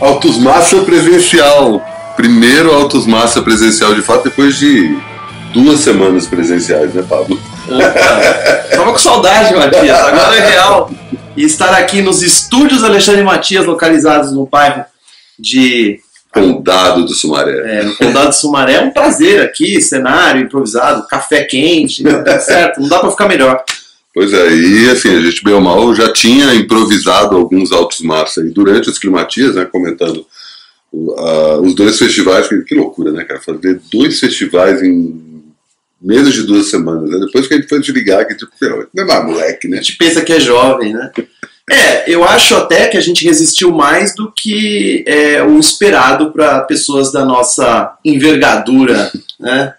Autos 0.00 0.38
Massa 0.38 0.82
presencial. 0.82 1.84
Primeiro 2.16 2.72
Autos 2.72 3.06
Massa 3.06 3.42
presencial 3.42 3.94
de 3.94 4.02
fato, 4.02 4.24
depois 4.24 4.56
de 4.56 4.96
duas 5.52 5.80
semanas 5.80 6.26
presenciais, 6.26 6.92
né, 6.92 7.04
Pablo? 7.08 7.40
Opa, 7.66 8.76
tava 8.76 8.92
com 8.92 8.98
saudade, 8.98 9.54
Matias. 9.54 9.98
Agora 9.98 10.36
é 10.36 10.50
real. 10.50 10.90
E 11.36 11.44
estar 11.44 11.72
aqui 11.74 12.00
nos 12.00 12.22
estúdios 12.22 12.84
Alexandre 12.84 13.22
Matias, 13.22 13.66
localizados 13.66 14.32
no 14.32 14.46
bairro 14.46 14.84
de. 15.38 16.00
Condado 16.32 17.06
do 17.06 17.14
Sumaré. 17.14 17.78
É, 17.78 17.82
no 17.82 17.96
Condado 17.96 18.28
do 18.28 18.34
Sumaré. 18.34 18.74
É 18.74 18.80
um 18.82 18.90
prazer 18.90 19.40
aqui, 19.42 19.80
cenário 19.80 20.42
improvisado, 20.42 21.06
café 21.06 21.44
quente, 21.44 22.02
tá 22.02 22.38
certo? 22.40 22.80
Não 22.80 22.88
dá 22.88 22.98
pra 22.98 23.10
ficar 23.10 23.26
melhor. 23.26 23.64
Pois 24.16 24.32
é, 24.32 24.50
e 24.50 24.88
assim, 24.88 25.10
a 25.14 25.20
gente 25.20 25.44
bem 25.44 25.52
ou 25.52 25.60
mal 25.60 25.94
já 25.94 26.10
tinha 26.10 26.54
improvisado 26.54 27.36
alguns 27.36 27.70
altos 27.70 28.00
massa 28.00 28.40
aí 28.40 28.48
durante 28.48 28.88
as 28.88 28.98
climatias, 28.98 29.56
né, 29.56 29.66
comentando 29.66 30.26
uh, 30.90 31.60
os 31.60 31.74
dois 31.74 31.98
festivais, 31.98 32.48
que, 32.48 32.62
que, 32.62 32.74
loucura, 32.74 33.12
né, 33.12 33.24
cara, 33.24 33.42
fazer 33.42 33.78
dois 33.92 34.18
festivais 34.18 34.82
em 34.82 35.22
menos 36.00 36.32
de 36.32 36.44
duas 36.44 36.64
semanas, 36.70 37.10
né? 37.10 37.26
depois 37.26 37.46
que 37.46 37.52
a 37.52 37.56
gente 37.58 37.68
foi 37.68 37.78
desligar, 37.78 38.26
que 38.26 38.34
tipo, 38.34 38.50
não 38.94 39.04
é 39.04 39.22
moleque, 39.22 39.68
né? 39.68 39.80
A 39.80 39.82
gente 39.82 39.98
pensa 39.98 40.22
que 40.22 40.32
é 40.32 40.40
jovem, 40.40 40.94
né? 40.94 41.12
É, 41.68 42.04
eu 42.06 42.22
acho 42.22 42.54
até 42.54 42.86
que 42.86 42.96
a 42.96 43.00
gente 43.00 43.24
resistiu 43.24 43.72
mais 43.72 44.14
do 44.14 44.30
que 44.30 45.04
é, 45.04 45.42
o 45.42 45.58
esperado 45.58 46.30
para 46.30 46.60
pessoas 46.60 47.10
da 47.10 47.24
nossa 47.24 47.92
envergadura, 48.04 49.10
né? 49.38 49.74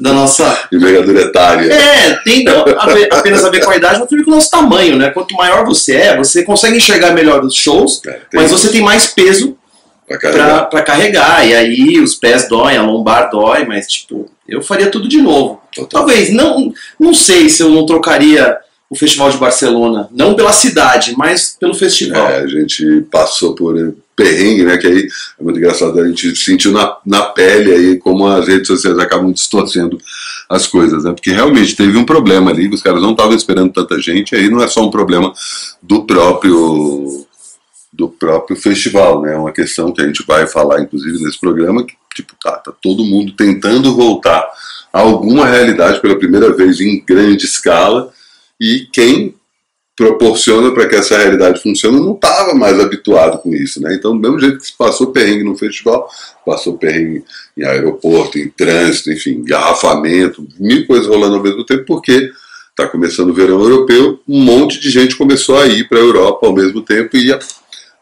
Da 0.00 0.12
nossa. 0.12 0.56
Envergadura 0.72 1.22
etária. 1.22 1.72
É, 1.72 2.14
tem 2.22 2.46
a 2.48 2.86
ver, 2.86 3.12
apenas 3.12 3.44
a 3.44 3.50
ver 3.50 3.64
com 3.64 3.70
a 3.70 3.76
idade, 3.76 3.98
mas 3.98 4.08
também 4.08 4.24
com 4.24 4.30
o 4.30 4.34
nosso 4.34 4.50
tamanho, 4.50 4.96
né? 4.96 5.10
Quanto 5.10 5.34
maior 5.34 5.64
você 5.64 5.96
é, 5.96 6.16
você 6.16 6.44
consegue 6.44 6.76
enxergar 6.76 7.10
melhor 7.10 7.44
os 7.44 7.56
shows, 7.56 8.00
é, 8.06 8.20
mas 8.32 8.52
você 8.52 8.68
tem 8.68 8.80
mais 8.80 9.08
peso 9.08 9.58
para 10.06 10.18
carregar. 10.18 10.84
carregar. 10.84 11.44
E 11.44 11.54
aí 11.56 12.00
os 12.00 12.14
pés 12.14 12.48
doem, 12.48 12.76
a 12.76 12.82
lombar 12.82 13.30
dói, 13.30 13.64
mas 13.64 13.88
tipo, 13.88 14.30
eu 14.48 14.62
faria 14.62 14.90
tudo 14.90 15.08
de 15.08 15.20
novo. 15.20 15.60
Total. 15.74 16.04
Talvez, 16.04 16.32
não, 16.32 16.72
não 17.00 17.12
sei 17.12 17.48
se 17.48 17.64
eu 17.64 17.68
não 17.68 17.84
trocaria 17.84 18.56
o 18.88 18.96
Festival 18.96 19.30
de 19.30 19.38
Barcelona. 19.38 20.08
Não 20.12 20.34
pela 20.34 20.52
cidade, 20.52 21.14
mas 21.16 21.56
pelo 21.58 21.74
festival. 21.74 22.28
É, 22.28 22.40
a 22.40 22.46
gente 22.46 23.02
passou 23.10 23.54
por 23.54 23.94
perrengue, 24.14 24.64
né? 24.64 24.78
Que 24.78 24.86
aí 24.86 25.08
é 25.38 25.42
muito 25.42 25.58
engraçado, 25.58 26.00
a 26.00 26.08
gente 26.08 26.34
sentiu 26.36 26.72
na, 26.72 26.96
na 27.04 27.22
pele 27.22 27.72
aí 27.72 27.98
como 27.98 28.26
as 28.26 28.48
redes 28.48 28.66
sociais 28.66 28.98
acabam 28.98 29.32
distorcendo 29.32 29.98
as 30.48 30.66
coisas, 30.66 31.04
né? 31.04 31.12
Porque 31.12 31.30
realmente 31.30 31.76
teve 31.76 31.98
um 31.98 32.04
problema 32.04 32.50
ali, 32.50 32.68
os 32.68 32.82
caras 32.82 33.02
não 33.02 33.10
estavam 33.10 33.34
esperando 33.34 33.72
tanta 33.72 34.00
gente, 34.00 34.34
aí 34.34 34.48
não 34.48 34.62
é 34.62 34.68
só 34.68 34.82
um 34.82 34.90
problema 34.90 35.32
do 35.82 36.04
próprio 36.04 37.26
do 37.92 38.10
próprio 38.10 38.56
festival, 38.56 39.22
né? 39.22 39.34
É 39.34 39.36
uma 39.36 39.52
questão 39.52 39.92
que 39.92 40.02
a 40.02 40.06
gente 40.06 40.22
vai 40.26 40.46
falar, 40.46 40.82
inclusive, 40.82 41.18
nesse 41.22 41.40
programa, 41.40 41.84
que 41.84 41.94
tipo, 42.14 42.34
tá, 42.42 42.52
tá 42.52 42.72
todo 42.82 43.04
mundo 43.04 43.32
tentando 43.32 43.94
voltar 43.94 44.46
a 44.92 45.00
alguma 45.00 45.46
realidade 45.46 46.00
pela 46.00 46.18
primeira 46.18 46.54
vez 46.54 46.80
em 46.80 47.02
grande 47.04 47.44
escala, 47.44 48.12
e 48.60 48.86
quem 48.92 49.34
proporciona 49.96 50.72
para 50.72 50.86
que 50.86 50.94
essa 50.94 51.16
realidade 51.16 51.62
funcione 51.62 51.98
não 51.98 52.12
estava 52.12 52.54
mais 52.54 52.78
habituado 52.78 53.38
com 53.38 53.54
isso, 53.54 53.80
né? 53.80 53.94
Então, 53.94 54.12
do 54.12 54.20
mesmo 54.20 54.38
jeito 54.38 54.58
que 54.58 54.66
se 54.66 54.76
passou 54.76 55.10
perrengue 55.10 55.42
no 55.42 55.56
festival, 55.56 56.06
passou 56.44 56.76
perrengue 56.76 57.24
em 57.56 57.64
aeroporto, 57.64 58.38
em 58.38 58.48
trânsito, 58.48 59.10
enfim, 59.10 59.30
engarrafamento, 59.30 60.46
mil 60.60 60.86
coisas 60.86 61.06
rolando 61.06 61.36
ao 61.36 61.42
mesmo 61.42 61.64
tempo, 61.64 61.84
porque 61.86 62.30
está 62.70 62.86
começando 62.86 63.30
o 63.30 63.34
verão 63.34 63.58
europeu, 63.58 64.20
um 64.28 64.42
monte 64.42 64.78
de 64.78 64.90
gente 64.90 65.16
começou 65.16 65.58
a 65.58 65.66
ir 65.66 65.88
para 65.88 65.96
a 65.96 66.02
Europa 66.02 66.46
ao 66.46 66.52
mesmo 66.52 66.82
tempo 66.82 67.16
e 67.16 67.32
a, 67.32 67.38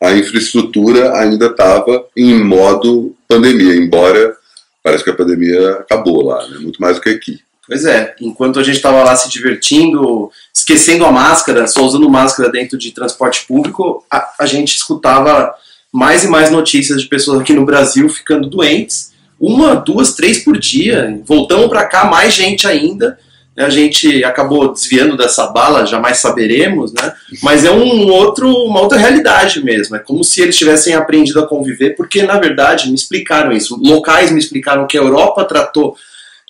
a 0.02 0.16
infraestrutura 0.16 1.16
ainda 1.16 1.46
estava 1.46 2.04
em 2.16 2.42
modo 2.42 3.14
pandemia, 3.28 3.76
embora 3.76 4.36
parece 4.82 5.04
que 5.04 5.10
a 5.10 5.14
pandemia 5.14 5.74
acabou 5.74 6.24
lá, 6.24 6.44
né? 6.48 6.58
muito 6.58 6.82
mais 6.82 6.96
do 6.96 7.02
que 7.02 7.08
aqui. 7.08 7.38
Pois 7.66 7.84
é, 7.84 8.14
enquanto 8.20 8.58
a 8.58 8.62
gente 8.62 8.76
estava 8.76 9.02
lá 9.02 9.16
se 9.16 9.30
divertindo, 9.30 10.30
esquecendo 10.52 11.04
a 11.06 11.12
máscara, 11.12 11.66
só 11.66 11.82
usando 11.82 12.08
máscara 12.10 12.50
dentro 12.50 12.76
de 12.76 12.90
transporte 12.90 13.46
público, 13.46 14.04
a, 14.10 14.34
a 14.40 14.46
gente 14.46 14.76
escutava 14.76 15.54
mais 15.90 16.24
e 16.24 16.28
mais 16.28 16.50
notícias 16.50 17.00
de 17.00 17.08
pessoas 17.08 17.40
aqui 17.40 17.52
no 17.52 17.64
Brasil 17.64 18.08
ficando 18.08 18.50
doentes. 18.50 19.12
Uma, 19.40 19.74
duas, 19.74 20.14
três 20.14 20.44
por 20.44 20.58
dia. 20.58 21.20
Voltamos 21.24 21.68
para 21.68 21.86
cá, 21.86 22.04
mais 22.04 22.34
gente 22.34 22.66
ainda. 22.66 23.18
A 23.56 23.70
gente 23.70 24.24
acabou 24.24 24.72
desviando 24.72 25.16
dessa 25.16 25.46
bala, 25.46 25.86
jamais 25.86 26.18
saberemos, 26.18 26.92
né? 26.92 27.14
Mas 27.40 27.64
é 27.64 27.70
um 27.70 28.08
outro, 28.08 28.48
uma 28.48 28.80
outra 28.80 28.98
realidade 28.98 29.62
mesmo. 29.64 29.94
É 29.94 30.00
como 30.00 30.24
se 30.24 30.42
eles 30.42 30.56
tivessem 30.56 30.94
aprendido 30.94 31.38
a 31.38 31.46
conviver, 31.46 31.90
porque 31.90 32.24
na 32.24 32.38
verdade 32.38 32.88
me 32.88 32.96
explicaram 32.96 33.52
isso. 33.52 33.80
Locais 33.80 34.32
me 34.32 34.40
explicaram 34.40 34.88
que 34.88 34.98
a 34.98 35.00
Europa 35.00 35.44
tratou 35.44 35.96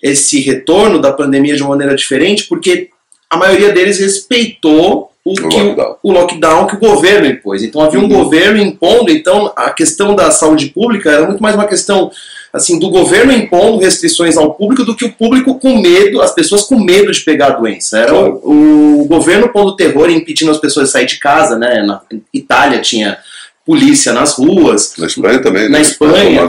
esse 0.05 0.39
retorno 0.39 1.01
da 1.01 1.11
pandemia 1.11 1.55
de 1.55 1.63
uma 1.63 1.71
maneira 1.71 1.95
diferente, 1.95 2.43
porque 2.43 2.89
a 3.27 3.37
maioria 3.37 3.71
deles 3.71 3.97
respeitou 3.97 5.09
o, 5.25 5.31
o, 5.31 5.49
que, 5.49 5.57
lockdown. 5.57 5.95
o 6.03 6.11
lockdown 6.11 6.67
que 6.67 6.75
o 6.75 6.79
governo 6.79 7.25
impôs. 7.25 7.63
Então 7.63 7.81
havia 7.81 7.99
um 7.99 8.03
uhum. 8.03 8.09
governo 8.09 8.61
impondo, 8.61 9.09
então 9.09 9.51
a 9.55 9.71
questão 9.71 10.15
da 10.15 10.29
saúde 10.29 10.67
pública 10.67 11.09
era 11.09 11.25
muito 11.25 11.41
mais 11.41 11.55
uma 11.55 11.65
questão 11.65 12.11
assim 12.53 12.77
do 12.77 12.91
governo 12.91 13.33
impondo 13.33 13.79
restrições 13.79 14.37
ao 14.37 14.53
público 14.53 14.85
do 14.85 14.95
que 14.95 15.05
o 15.05 15.11
público 15.11 15.59
com 15.59 15.81
medo, 15.81 16.21
as 16.21 16.33
pessoas 16.35 16.61
com 16.61 16.79
medo 16.79 17.11
de 17.11 17.21
pegar 17.21 17.47
a 17.47 17.57
doença. 17.57 17.97
Era 17.97 18.13
o, 18.13 19.01
o, 19.01 19.05
governo 19.05 19.49
pondo 19.49 19.75
terror 19.75 20.07
e 20.07 20.13
impedindo 20.13 20.51
as 20.51 20.59
pessoas 20.59 20.89
de 20.89 20.91
sair 20.91 21.07
de 21.07 21.17
casa, 21.17 21.57
né? 21.57 21.81
Na 21.81 21.99
Itália 22.31 22.79
tinha 22.79 23.17
polícia 23.65 24.13
nas 24.13 24.33
ruas. 24.33 24.93
Na 24.97 25.07
Espanha 25.07 25.41
também, 25.41 25.63
Na 25.63 25.77
né? 25.79 25.81
Espanha. 25.81 26.47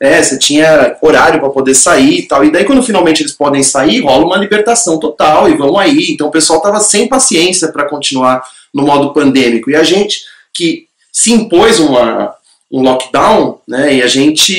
É, 0.00 0.22
você 0.22 0.38
tinha 0.38 0.96
horário 1.02 1.38
para 1.38 1.50
poder 1.50 1.74
sair 1.74 2.20
e 2.20 2.22
tal. 2.22 2.44
E 2.44 2.50
daí, 2.50 2.64
quando 2.64 2.82
finalmente 2.82 3.22
eles 3.22 3.32
podem 3.32 3.62
sair, 3.62 4.00
rola 4.00 4.24
uma 4.24 4.38
libertação 4.38 4.98
total 4.98 5.48
e 5.48 5.56
vão 5.56 5.78
aí. 5.78 6.10
Então, 6.10 6.28
o 6.28 6.32
pessoal 6.32 6.62
tava 6.62 6.80
sem 6.80 7.06
paciência 7.06 7.68
para 7.70 7.88
continuar 7.88 8.42
no 8.72 8.82
modo 8.82 9.12
pandêmico. 9.12 9.70
E 9.70 9.76
a 9.76 9.84
gente 9.84 10.22
que 10.54 10.86
se 11.12 11.32
impôs 11.32 11.78
uma, 11.78 12.34
um 12.72 12.80
lockdown, 12.82 13.60
né? 13.68 13.96
E 13.96 14.02
a 14.02 14.06
gente, 14.06 14.54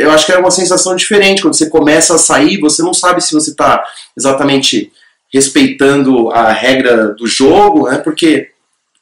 eu 0.00 0.10
acho 0.10 0.24
que 0.24 0.32
era 0.32 0.40
uma 0.40 0.50
sensação 0.50 0.96
diferente 0.96 1.42
quando 1.42 1.54
você 1.54 1.68
começa 1.68 2.14
a 2.14 2.18
sair, 2.18 2.58
você 2.58 2.82
não 2.82 2.94
sabe 2.94 3.20
se 3.20 3.34
você 3.34 3.50
está 3.50 3.84
exatamente 4.16 4.90
respeitando 5.32 6.30
a 6.30 6.50
regra 6.52 7.08
do 7.14 7.26
jogo, 7.26 7.88
né? 7.88 7.98
Porque 7.98 8.48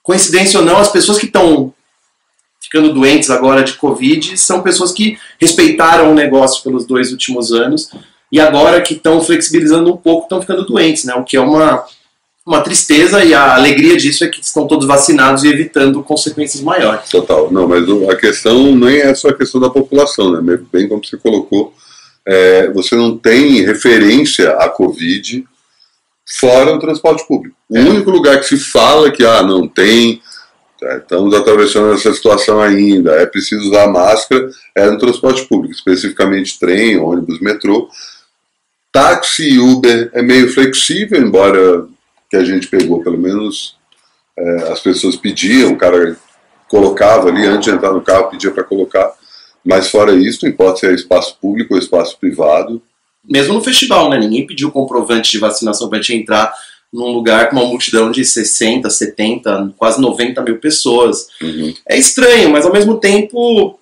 coincidência 0.03 0.59
ou 0.59 0.67
não, 0.67 0.79
as 0.79 0.91
pessoas 0.91 1.19
que 1.19 1.27
estão 1.27 1.73
ficando 2.69 2.93
doentes 2.93 3.31
agora 3.31 3.65
de 3.65 3.73
Covid 3.75 4.37
são 4.37 4.63
pessoas 4.63 4.93
que 4.93 5.19
respeitaram 5.41 6.13
o 6.13 6.15
negócio 6.15 6.63
pelos 6.63 6.87
dois 6.87 7.11
últimos 7.11 7.51
anos 7.51 7.91
e 8.31 8.39
agora 8.39 8.83
que 8.83 8.93
estão 8.93 9.23
flexibilizando 9.23 9.91
um 9.91 9.97
pouco 9.97 10.25
estão 10.25 10.41
ficando 10.41 10.67
doentes, 10.67 11.05
né? 11.05 11.15
O 11.15 11.25
que 11.25 11.37
é 11.37 11.41
uma, 11.41 11.83
uma 12.45 12.61
tristeza 12.61 13.25
e 13.25 13.33
a 13.33 13.55
alegria 13.55 13.97
disso 13.97 14.23
é 14.23 14.29
que 14.29 14.43
estão 14.43 14.67
todos 14.67 14.87
vacinados 14.87 15.45
e 15.45 15.49
evitando 15.49 16.03
consequências 16.03 16.63
maiores. 16.63 17.09
Total, 17.09 17.51
não, 17.51 17.67
mas 17.67 17.85
a 18.11 18.17
questão 18.17 18.77
nem 18.77 18.99
é 18.99 19.15
só 19.15 19.29
a 19.29 19.35
questão 19.35 19.59
da 19.59 19.71
população, 19.71 20.31
né? 20.43 20.59
Bem 20.71 20.87
como 20.87 21.03
você 21.03 21.17
colocou, 21.17 21.73
é, 22.27 22.71
você 22.73 22.95
não 22.95 23.17
tem 23.17 23.65
referência 23.65 24.51
à 24.51 24.69
Covid 24.69 25.47
fora 26.27 26.75
o 26.75 26.79
transporte 26.79 27.27
público. 27.27 27.57
O 27.71 27.79
único 27.79 28.11
lugar 28.11 28.39
que 28.39 28.47
se 28.47 28.59
fala 28.59 29.11
que 29.11 29.25
ah, 29.25 29.43
não 29.43 29.67
tem? 29.67 30.21
Estamos 30.81 31.35
atravessando 31.35 31.93
essa 31.93 32.13
situação 32.13 32.61
ainda. 32.61 33.13
É 33.13 33.27
preciso 33.27 33.69
usar 33.69 33.89
máscara 33.89 34.49
é 34.75 34.89
no 34.89 34.99
transporte 34.99 35.45
público, 35.47 35.75
especificamente 35.75 36.59
trem, 36.59 36.99
ônibus, 36.99 37.41
metrô. 37.41 37.89
Táxi 38.93 39.51
e 39.51 39.59
Uber 39.59 40.11
é 40.13 40.23
meio 40.23 40.53
flexível, 40.53 41.21
embora 41.21 41.87
que 42.31 42.37
a 42.37 42.45
gente 42.45 42.69
pegou, 42.69 43.03
pelo 43.03 43.19
menos 43.19 43.77
é, 44.39 44.73
as 44.73 44.81
pessoas 44.81 45.17
pediam, 45.17 45.73
o 45.73 45.77
cara 45.77 46.17
colocava 46.69 47.29
ali 47.29 47.45
antes 47.45 47.69
de 47.69 47.77
entrar 47.77 47.93
no 47.93 48.03
carro, 48.03 48.31
pedia 48.31 48.51
para 48.51 48.63
colocar. 48.63 49.13
Mas 49.65 49.91
fora 49.91 50.13
isso, 50.13 50.41
não 50.43 50.51
importa 50.51 50.81
se 50.81 50.87
é 50.87 50.93
espaço 50.93 51.37
público 51.41 51.75
ou 51.75 51.81
espaço 51.81 52.17
privado. 52.19 52.81
Mesmo 53.25 53.55
no 53.55 53.61
festival, 53.61 54.09
né? 54.09 54.19
Ninguém 54.19 54.47
pediu 54.47 54.71
comprovante 54.71 55.31
de 55.31 55.39
vacinação 55.39 55.89
para 55.89 56.01
te 56.01 56.15
entrar 56.15 56.55
num 56.93 57.13
lugar 57.13 57.51
com 57.51 57.57
uma 57.57 57.67
multidão 57.67 58.11
de 58.11 58.25
60, 58.25 58.89
70, 58.89 59.75
quase 59.77 60.01
90 60.01 60.43
mil 60.43 60.59
pessoas. 60.59 61.29
Uhum. 61.41 61.75
É 61.89 61.97
estranho, 61.99 62.51
mas 62.51 62.65
ao 62.65 62.73
mesmo 62.73 62.99
tempo 62.99 63.79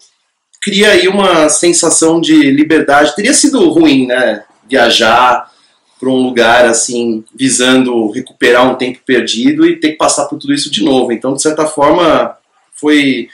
cria 0.61 0.91
aí 0.91 1.07
uma 1.07 1.49
sensação 1.49 2.21
de 2.21 2.51
liberdade. 2.51 3.15
Teria 3.15 3.33
sido 3.33 3.69
ruim, 3.71 4.07
né? 4.07 4.43
Viajar 4.69 5.51
para 5.99 6.11
um 6.11 6.23
lugar 6.23 6.67
assim, 6.67 7.25
visando 7.35 8.11
recuperar 8.11 8.69
um 8.69 8.75
tempo 8.75 8.99
perdido 9.07 9.67
e 9.67 9.81
ter 9.81 9.93
que 9.93 9.97
passar 9.97 10.27
por 10.27 10.39
tudo 10.39 10.53
isso 10.53 10.71
de 10.71 10.85
novo. 10.85 11.13
Então, 11.13 11.35
de 11.35 11.41
certa 11.41 11.67
forma, 11.67 12.37
foi 12.75 13.29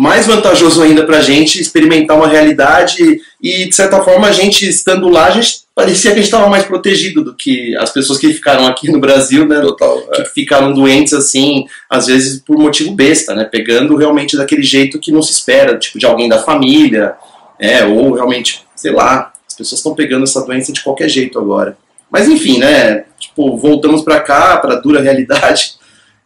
mais 0.00 0.26
vantajoso 0.26 0.82
ainda 0.82 1.04
para 1.04 1.18
a 1.18 1.20
gente 1.20 1.60
experimentar 1.60 2.16
uma 2.16 2.26
realidade 2.26 3.20
e, 3.38 3.68
de 3.68 3.74
certa 3.74 4.02
forma, 4.02 4.28
a 4.28 4.32
gente 4.32 4.66
estando 4.66 5.10
lá, 5.10 5.26
a 5.26 5.30
gente 5.30 5.60
parecia 5.74 6.12
que 6.12 6.14
a 6.14 6.22
gente 6.22 6.32
estava 6.32 6.48
mais 6.48 6.64
protegido 6.64 7.22
do 7.22 7.34
que 7.34 7.76
as 7.76 7.92
pessoas 7.92 8.18
que 8.18 8.32
ficaram 8.32 8.66
aqui 8.66 8.90
no 8.90 8.98
Brasil, 8.98 9.46
né? 9.46 9.60
Total, 9.60 10.00
que 10.14 10.22
é. 10.22 10.24
ficaram 10.24 10.72
doentes 10.72 11.12
assim, 11.12 11.66
às 11.88 12.06
vezes 12.06 12.40
por 12.40 12.56
motivo 12.56 12.92
besta, 12.92 13.34
né? 13.34 13.44
Pegando 13.44 13.94
realmente 13.94 14.38
daquele 14.38 14.62
jeito 14.62 14.98
que 14.98 15.12
não 15.12 15.20
se 15.20 15.32
espera, 15.32 15.78
tipo 15.78 15.98
de 15.98 16.06
alguém 16.06 16.30
da 16.30 16.38
família, 16.38 17.12
é, 17.58 17.84
ou 17.84 18.14
realmente, 18.14 18.64
sei 18.74 18.92
lá, 18.92 19.34
as 19.46 19.52
pessoas 19.52 19.80
estão 19.80 19.94
pegando 19.94 20.24
essa 20.24 20.40
doença 20.40 20.72
de 20.72 20.82
qualquer 20.82 21.10
jeito 21.10 21.38
agora. 21.38 21.76
Mas 22.10 22.26
enfim, 22.26 22.58
né? 22.58 23.04
Tipo, 23.18 23.54
voltamos 23.58 24.00
para 24.00 24.18
cá, 24.20 24.56
para 24.56 24.76
a 24.76 24.80
dura 24.80 25.02
realidade. 25.04 25.74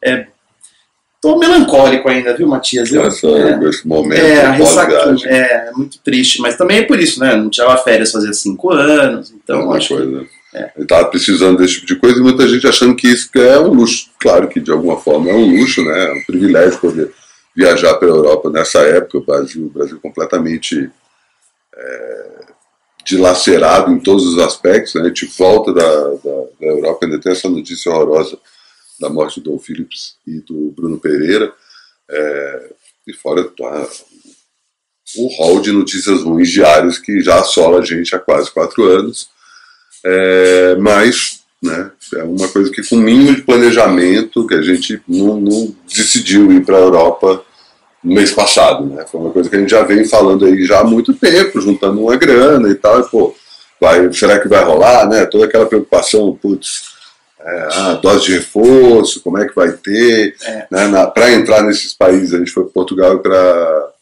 É, 0.00 0.26
tô 1.24 1.38
melancólico 1.38 2.06
ainda, 2.06 2.36
viu, 2.36 2.46
Matias? 2.46 2.92
Eu, 2.92 3.06
Essa, 3.06 3.26
é, 3.26 3.68
Esse 3.68 3.88
momento 3.88 4.20
é, 4.20 4.58
é, 5.24 5.68
é 5.68 5.72
muito 5.72 5.98
triste, 6.00 6.38
mas 6.38 6.54
também 6.54 6.78
é 6.80 6.82
por 6.82 7.00
isso, 7.00 7.18
né? 7.18 7.34
Não 7.34 7.48
tirava 7.48 7.78
férias 7.78 8.12
fazia 8.12 8.32
cinco 8.34 8.70
anos, 8.70 9.32
então 9.32 9.60
Alguma 9.60 9.78
acho 9.78 9.88
que 9.88 9.94
coisa. 9.94 10.26
é. 10.54 10.70
Ele 10.76 10.84
estava 10.84 11.06
precisando 11.06 11.56
desse 11.56 11.76
tipo 11.76 11.86
de 11.86 11.96
coisa 11.96 12.18
e 12.18 12.22
muita 12.22 12.46
gente 12.46 12.66
achando 12.66 12.94
que 12.94 13.08
isso 13.08 13.30
é 13.36 13.58
um 13.58 13.72
luxo. 13.72 14.10
Claro 14.20 14.48
que 14.48 14.60
de 14.60 14.70
alguma 14.70 14.98
forma 14.98 15.30
é 15.30 15.34
um 15.34 15.58
luxo, 15.58 15.82
né? 15.82 16.10
É 16.10 16.12
um 16.12 16.24
privilégio 16.24 16.78
poder 16.78 17.10
viajar 17.56 17.94
pela 17.94 18.16
Europa 18.16 18.50
nessa 18.50 18.80
época. 18.80 19.16
O 19.16 19.24
Brasil, 19.24 19.64
o 19.64 19.70
Brasil 19.70 19.98
completamente 20.02 20.90
é, 21.74 22.26
dilacerado 23.06 23.90
em 23.92 23.98
todos 23.98 24.26
os 24.26 24.38
aspectos. 24.38 24.94
Né? 24.94 25.00
A 25.00 25.04
gente 25.06 25.24
volta 25.38 25.72
da, 25.72 25.82
da, 25.82 26.44
da 26.60 26.66
Europa, 26.66 27.06
ainda 27.06 27.18
tem 27.18 27.32
essa 27.32 27.48
notícia 27.48 27.90
horrorosa 27.90 28.38
da 29.00 29.08
morte 29.08 29.40
do 29.40 29.58
Phillips 29.58 30.16
e 30.26 30.40
do 30.40 30.72
Bruno 30.72 30.98
Pereira. 30.98 31.52
É, 32.10 32.70
e 33.06 33.12
fora 33.12 33.44
tá, 33.44 33.88
o 35.16 35.26
rol 35.36 35.60
de 35.60 35.72
notícias 35.72 36.22
ruins 36.22 36.50
diárias 36.50 36.98
que 36.98 37.20
já 37.20 37.40
assola 37.40 37.80
a 37.80 37.84
gente 37.84 38.14
há 38.14 38.18
quase 38.18 38.50
quatro 38.50 38.84
anos. 38.84 39.28
É, 40.04 40.76
mas 40.76 41.44
né, 41.62 41.90
é 42.14 42.22
uma 42.22 42.48
coisa 42.48 42.70
que 42.70 42.86
com 42.86 42.96
mínimo 42.96 43.34
de 43.34 43.42
planejamento 43.42 44.46
que 44.46 44.54
a 44.54 44.62
gente 44.62 45.00
não, 45.08 45.40
não 45.40 45.74
decidiu 45.88 46.52
ir 46.52 46.64
para 46.64 46.76
a 46.76 46.80
Europa 46.80 47.44
no 48.02 48.14
mês 48.14 48.30
passado. 48.32 48.84
Né? 48.86 49.06
Foi 49.06 49.20
uma 49.20 49.30
coisa 49.30 49.48
que 49.48 49.56
a 49.56 49.58
gente 49.58 49.70
já 49.70 49.82
vem 49.82 50.04
falando 50.04 50.44
aí 50.44 50.64
já 50.66 50.80
há 50.80 50.84
muito 50.84 51.14
tempo, 51.14 51.60
juntando 51.60 52.02
uma 52.02 52.16
grana 52.16 52.68
e 52.68 52.74
tal. 52.74 53.00
E, 53.00 53.08
pô, 53.08 53.34
vai, 53.80 54.12
será 54.12 54.38
que 54.38 54.48
vai 54.48 54.62
rolar? 54.62 55.08
Né? 55.08 55.24
Toda 55.24 55.46
aquela 55.46 55.66
preocupação, 55.66 56.38
putz, 56.40 56.93
é, 57.44 57.68
ah, 57.72 57.94
dose 58.02 58.24
de 58.24 58.32
reforço, 58.32 59.20
como 59.20 59.38
é 59.38 59.46
que 59.46 59.54
vai 59.54 59.72
ter? 59.72 60.34
É. 60.42 60.66
Né? 60.70 61.06
Para 61.14 61.32
entrar 61.32 61.62
nesses 61.62 61.92
países, 61.92 62.32
a 62.32 62.38
gente 62.38 62.50
foi 62.50 62.64
para 62.64 62.72
Portugal 62.72 63.16
e 63.16 63.22
para 63.22 63.92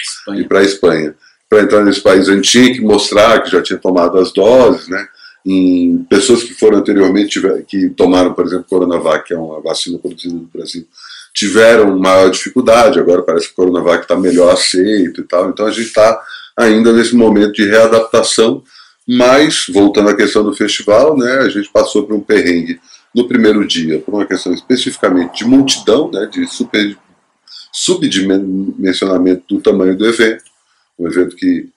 Espanha. 0.00 0.48
para 0.48 0.58
a 0.58 0.64
Espanha. 0.64 1.14
Para 1.48 1.62
entrar 1.62 1.84
nesse 1.84 2.00
país, 2.00 2.28
a 2.28 2.34
gente 2.34 2.50
tinha 2.50 2.72
que 2.72 2.80
mostrar 2.80 3.42
que 3.42 3.50
já 3.50 3.62
tinha 3.62 3.78
tomado 3.78 4.18
as 4.18 4.32
doses, 4.32 4.88
né? 4.88 5.04
Em 5.44 6.06
pessoas 6.08 6.44
que 6.44 6.52
foram 6.52 6.78
anteriormente, 6.78 7.40
tiver, 7.40 7.62
que 7.62 7.88
tomaram, 7.90 8.34
por 8.34 8.44
exemplo, 8.44 8.66
Coronavac, 8.68 9.26
que 9.26 9.34
é 9.34 9.38
uma 9.38 9.60
vacina 9.60 9.98
produzida 9.98 10.34
no 10.34 10.48
Brasil, 10.52 10.86
tiveram 11.34 11.98
maior 11.98 12.30
dificuldade. 12.30 13.00
Agora 13.00 13.22
parece 13.22 13.46
que 13.46 13.52
o 13.52 13.56
Coronavac 13.56 14.02
está 14.02 14.16
melhor 14.16 14.52
aceito 14.52 15.22
e 15.22 15.24
tal. 15.24 15.48
Então 15.48 15.66
a 15.66 15.70
gente 15.70 15.86
está 15.86 16.20
ainda 16.56 16.92
nesse 16.92 17.16
momento 17.16 17.54
de 17.54 17.64
readaptação. 17.66 18.62
Mas, 19.12 19.66
voltando 19.68 20.08
à 20.08 20.16
questão 20.16 20.44
do 20.44 20.54
festival, 20.54 21.16
né, 21.18 21.38
a 21.38 21.48
gente 21.48 21.68
passou 21.68 22.06
por 22.06 22.14
um 22.14 22.20
perrengue 22.20 22.78
no 23.12 23.26
primeiro 23.26 23.66
dia, 23.66 23.98
por 23.98 24.14
uma 24.14 24.24
questão 24.24 24.54
especificamente 24.54 25.38
de 25.38 25.44
multidão, 25.44 26.08
né, 26.12 26.28
de 26.30 26.46
super, 26.46 26.96
subdimensionamento 27.72 29.42
do 29.48 29.60
tamanho 29.60 29.98
do 29.98 30.06
evento. 30.06 30.44
Um 30.96 31.08
evento 31.08 31.34
que 31.34 31.68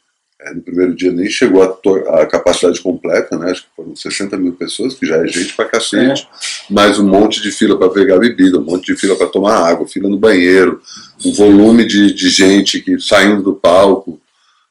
é, 0.41 0.53
no 0.53 0.61
primeiro 0.61 0.95
dia 0.95 1.11
nem 1.11 1.27
chegou 1.27 1.63
a, 1.63 2.25
capacidade 2.27 2.79
completa, 2.79 3.35
né? 3.35 3.49
Acho 3.49 3.63
que 3.63 3.69
foram 3.75 3.95
60 3.95 4.37
mil 4.37 4.53
pessoas, 4.53 4.93
que 4.93 5.07
já 5.07 5.17
é 5.17 5.25
gente 5.25 5.55
pra 5.55 5.65
cacete, 5.65 6.27
é. 6.69 6.73
mais 6.73 6.99
um 6.99 7.07
monte 7.07 7.41
de 7.41 7.49
fila 7.49 7.79
para 7.79 7.89
pegar 7.89 8.19
bebida, 8.19 8.59
um 8.59 8.63
monte 8.63 8.93
de 8.93 8.99
fila 8.99 9.15
para 9.15 9.25
tomar 9.25 9.57
água, 9.57 9.87
fila 9.87 10.07
no 10.07 10.19
banheiro, 10.19 10.79
um 11.25 11.33
volume 11.33 11.83
de, 11.87 12.13
de 12.13 12.29
gente 12.29 12.79
que 12.79 12.99
saindo 12.99 13.41
do 13.41 13.55
palco 13.55 14.21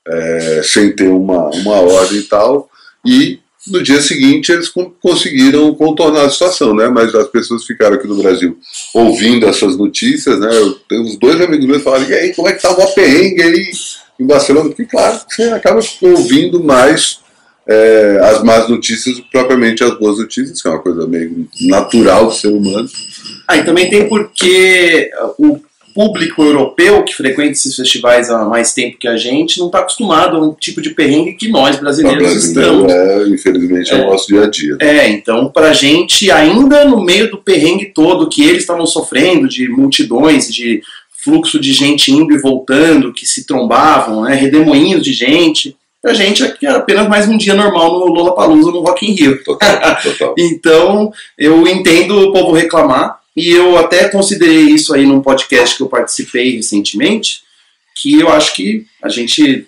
é, 0.06 0.62
sem 0.64 0.94
ter 0.94 1.08
uma, 1.08 1.48
uma 1.50 1.80
ordem 1.80 2.18
e 2.18 2.22
tal. 2.22 2.68
E 3.04 3.38
no 3.66 3.82
dia 3.82 4.00
seguinte 4.00 4.50
eles 4.50 4.72
conseguiram 5.00 5.74
contornar 5.74 6.24
a 6.24 6.30
situação, 6.30 6.74
né? 6.74 6.88
Mas 6.88 7.14
as 7.14 7.28
pessoas 7.28 7.64
ficaram 7.64 7.96
aqui 7.96 8.08
no 8.08 8.20
Brasil 8.20 8.58
ouvindo 8.92 9.46
essas 9.46 9.76
notícias, 9.76 10.40
né? 10.40 10.48
Eu 10.52 10.76
uns 11.00 11.16
dois 11.16 11.40
amigos 11.40 11.66
meus 11.66 11.82
falaram, 11.82 12.08
e 12.08 12.14
aí, 12.14 12.34
como 12.34 12.48
é 12.48 12.52
que 12.52 12.62
tá 12.62 12.70
o 12.70 12.94
perrengue 12.94 13.42
aí 13.42 13.70
em 14.18 14.26
Barcelona? 14.26 14.68
Porque, 14.68 14.84
claro, 14.84 15.20
você 15.28 15.44
acaba 15.44 15.80
ouvindo 16.02 16.62
mais 16.62 17.20
é, 17.66 18.18
as 18.22 18.42
más 18.42 18.68
notícias 18.68 19.20
propriamente 19.30 19.84
as 19.84 19.96
boas 19.98 20.18
notícias, 20.18 20.60
que 20.60 20.66
é 20.66 20.70
uma 20.70 20.80
coisa 20.80 21.06
meio 21.06 21.48
natural 21.60 22.26
do 22.26 22.34
ser 22.34 22.48
humano. 22.48 22.88
Ah, 23.46 23.56
e 23.56 23.64
também 23.64 23.88
tem 23.88 24.08
porque 24.08 25.10
o 25.38 25.60
público 25.92 26.42
europeu 26.42 27.02
que 27.02 27.14
frequenta 27.14 27.52
esses 27.52 27.76
festivais 27.76 28.30
há 28.30 28.44
mais 28.44 28.72
tempo 28.72 28.98
que 28.98 29.08
a 29.08 29.16
gente 29.16 29.58
não 29.58 29.66
está 29.66 29.80
acostumado 29.80 30.36
a 30.36 30.40
um 30.40 30.52
tipo 30.52 30.80
de 30.80 30.90
perrengue 30.90 31.34
que 31.34 31.48
nós 31.48 31.78
brasileiros 31.78 32.32
estamos. 32.44 32.92
É, 32.92 33.28
infelizmente 33.28 33.92
é, 33.92 33.98
é 33.98 34.04
o 34.04 34.10
nosso 34.10 34.26
dia 34.28 34.44
a 34.44 34.50
dia. 34.50 34.76
É, 34.80 35.08
então 35.08 35.48
para 35.48 35.70
a 35.70 35.72
gente, 35.72 36.30
ainda 36.30 36.84
no 36.84 37.02
meio 37.02 37.30
do 37.30 37.38
perrengue 37.38 37.86
todo 37.86 38.28
que 38.28 38.42
eles 38.42 38.62
estavam 38.62 38.86
sofrendo, 38.86 39.48
de 39.48 39.68
multidões, 39.68 40.52
de 40.52 40.82
fluxo 41.22 41.60
de 41.60 41.72
gente 41.72 42.10
indo 42.10 42.34
e 42.34 42.40
voltando, 42.40 43.12
que 43.12 43.26
se 43.26 43.46
trombavam, 43.46 44.22
né, 44.22 44.34
redemoinhos 44.34 45.02
de 45.02 45.12
gente, 45.12 45.76
a 46.04 46.12
gente 46.12 46.42
aqui 46.42 46.66
era 46.66 46.78
apenas 46.78 47.08
mais 47.08 47.28
um 47.28 47.36
dia 47.36 47.54
normal 47.54 47.92
no 47.92 48.06
Lollapalooza, 48.06 48.72
no 48.72 48.80
Rock 48.80 49.08
in 49.08 49.14
Rio. 49.14 49.44
Total, 49.44 50.02
total. 50.02 50.34
então, 50.38 51.12
eu 51.38 51.64
entendo 51.68 52.18
o 52.18 52.32
povo 52.32 52.50
reclamar, 52.50 53.20
e 53.36 53.50
eu 53.50 53.78
até 53.78 54.08
considerei 54.08 54.66
isso 54.66 54.94
aí 54.94 55.06
num 55.06 55.22
podcast 55.22 55.76
que 55.76 55.82
eu 55.82 55.88
participei 55.88 56.56
recentemente, 56.56 57.42
que 57.94 58.20
eu 58.20 58.28
acho 58.28 58.54
que 58.54 58.86
a 59.02 59.08
gente 59.08 59.66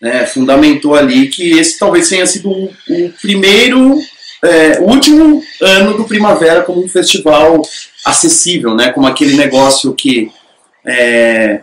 né, 0.00 0.24
fundamentou 0.26 0.94
ali 0.94 1.28
que 1.28 1.58
esse 1.58 1.78
talvez 1.78 2.08
tenha 2.08 2.26
sido 2.26 2.50
o, 2.50 2.72
o 2.88 3.12
primeiro, 3.20 3.98
é, 4.42 4.78
o 4.80 4.84
último 4.84 5.42
ano 5.60 5.96
do 5.96 6.04
Primavera 6.04 6.62
como 6.62 6.84
um 6.84 6.88
festival 6.88 7.62
acessível, 8.04 8.74
né, 8.74 8.92
como 8.92 9.06
aquele 9.06 9.36
negócio 9.36 9.94
que 9.94 10.30
é, 10.86 11.60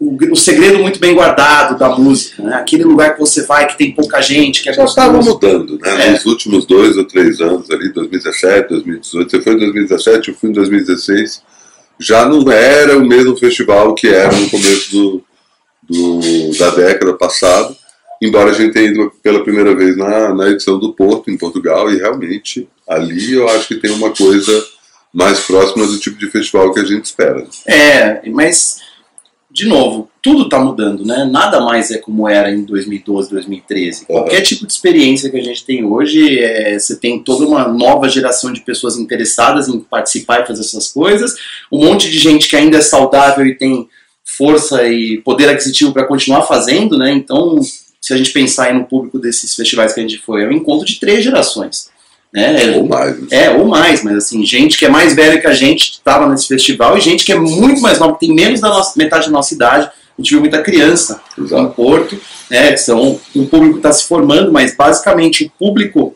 o, 0.00 0.16
o, 0.32 0.36
segredo 0.36 0.78
muito 0.78 1.00
bem 1.00 1.14
guardado 1.14 1.76
da 1.76 1.88
música, 1.96 2.42
né, 2.42 2.54
aquele 2.54 2.84
lugar 2.84 3.14
que 3.14 3.20
você 3.20 3.44
vai 3.44 3.66
que 3.66 3.76
tem 3.76 3.92
pouca 3.92 4.20
gente, 4.20 4.62
que 4.62 4.68
é 4.68 4.72
Já 4.72 4.84
estava 4.84 5.20
mudando, 5.20 5.78
né, 5.78 6.08
é. 6.08 6.10
nos 6.12 6.24
últimos 6.24 6.64
dois 6.66 6.96
ou 6.96 7.04
três 7.04 7.40
anos 7.40 7.68
ali, 7.70 7.92
2017, 7.92 8.68
2018, 8.68 9.30
você 9.30 9.40
foi 9.40 9.54
em 9.54 9.58
2017, 9.58 10.28
eu 10.28 10.34
fui 10.36 10.50
em 10.50 10.52
2016, 10.52 11.42
já 11.98 12.28
não 12.28 12.50
era 12.50 12.96
o 12.96 13.04
mesmo 13.04 13.36
festival 13.36 13.94
que 13.94 14.06
era 14.06 14.32
no 14.32 14.48
começo 14.48 14.90
do, 14.92 15.24
do, 15.82 16.58
da 16.58 16.70
década 16.70 17.14
passada, 17.14 17.74
embora 18.22 18.50
a 18.50 18.54
gente 18.54 18.72
tenha 18.72 18.90
ido 18.90 19.12
pela 19.20 19.42
primeira 19.42 19.74
vez 19.74 19.96
na, 19.96 20.32
na 20.32 20.48
edição 20.48 20.78
do 20.78 20.92
Porto, 20.92 21.30
em 21.30 21.36
Portugal, 21.36 21.90
e 21.90 21.96
realmente 21.96 22.68
ali 22.88 23.34
eu 23.34 23.48
acho 23.48 23.66
que 23.66 23.76
tem 23.76 23.90
uma 23.90 24.10
coisa 24.10 24.64
mais 25.12 25.40
próxima 25.40 25.86
do 25.86 25.98
tipo 25.98 26.18
de 26.18 26.30
festival 26.30 26.72
que 26.72 26.80
a 26.80 26.84
gente 26.84 27.06
espera. 27.06 27.44
É, 27.66 28.28
mas, 28.30 28.78
de 29.58 29.66
novo, 29.66 30.08
tudo 30.22 30.44
está 30.44 30.60
mudando, 30.60 31.04
né? 31.04 31.28
Nada 31.28 31.60
mais 31.60 31.90
é 31.90 31.98
como 31.98 32.28
era 32.28 32.48
em 32.48 32.62
2012, 32.62 33.28
2013. 33.28 34.02
Uhum. 34.02 34.06
Qualquer 34.06 34.40
tipo 34.42 34.64
de 34.64 34.72
experiência 34.72 35.28
que 35.28 35.36
a 35.36 35.42
gente 35.42 35.64
tem 35.64 35.84
hoje, 35.84 36.38
é, 36.38 36.78
você 36.78 36.94
tem 36.94 37.18
toda 37.18 37.44
uma 37.44 37.66
nova 37.66 38.08
geração 38.08 38.52
de 38.52 38.60
pessoas 38.60 38.96
interessadas 38.96 39.66
em 39.66 39.80
participar 39.80 40.42
e 40.42 40.46
fazer 40.46 40.60
essas 40.60 40.92
coisas, 40.92 41.34
um 41.72 41.84
monte 41.84 42.08
de 42.08 42.20
gente 42.20 42.48
que 42.48 42.54
ainda 42.54 42.78
é 42.78 42.80
saudável 42.80 43.44
e 43.44 43.56
tem 43.56 43.88
força 44.24 44.86
e 44.86 45.18
poder 45.22 45.48
aquisitivo 45.48 45.92
para 45.92 46.06
continuar 46.06 46.42
fazendo, 46.42 46.96
né? 46.96 47.10
Então, 47.10 47.60
se 48.00 48.14
a 48.14 48.16
gente 48.16 48.30
pensar 48.30 48.66
aí 48.66 48.74
no 48.74 48.84
público 48.84 49.18
desses 49.18 49.56
festivais 49.56 49.92
que 49.92 49.98
a 49.98 50.04
gente 50.04 50.18
foi, 50.18 50.44
é 50.44 50.46
um 50.46 50.52
encontro 50.52 50.86
de 50.86 51.00
três 51.00 51.24
gerações. 51.24 51.90
Né? 52.32 52.76
Ou 52.76 52.86
mais. 52.86 53.20
Né? 53.20 53.26
É, 53.30 53.50
ou 53.50 53.66
mais, 53.66 54.02
mas 54.02 54.16
assim, 54.16 54.44
gente 54.44 54.78
que 54.78 54.84
é 54.84 54.88
mais 54.88 55.14
velha 55.14 55.40
que 55.40 55.46
a 55.46 55.54
gente 55.54 55.92
estava 55.92 56.28
nesse 56.28 56.46
festival 56.46 56.96
e 56.96 57.00
gente 57.00 57.24
que 57.24 57.32
é 57.32 57.38
muito 57.38 57.80
mais 57.80 57.98
nova, 57.98 58.14
que 58.14 58.26
tem 58.26 58.34
menos 58.34 58.60
da 58.60 58.68
nossa, 58.68 58.98
metade 58.98 59.26
da 59.26 59.32
nossa 59.32 59.54
idade. 59.54 59.86
A 59.86 60.20
gente 60.20 60.30
viu 60.30 60.40
muita 60.40 60.62
criança 60.62 61.20
Exato. 61.38 61.62
no 61.62 61.70
Porto, 61.70 62.20
né? 62.50 62.76
São, 62.76 63.20
um 63.34 63.46
público 63.46 63.74
que 63.74 63.78
está 63.78 63.92
se 63.92 64.04
formando, 64.04 64.52
mas 64.52 64.76
basicamente 64.76 65.44
o 65.44 65.50
público 65.58 66.14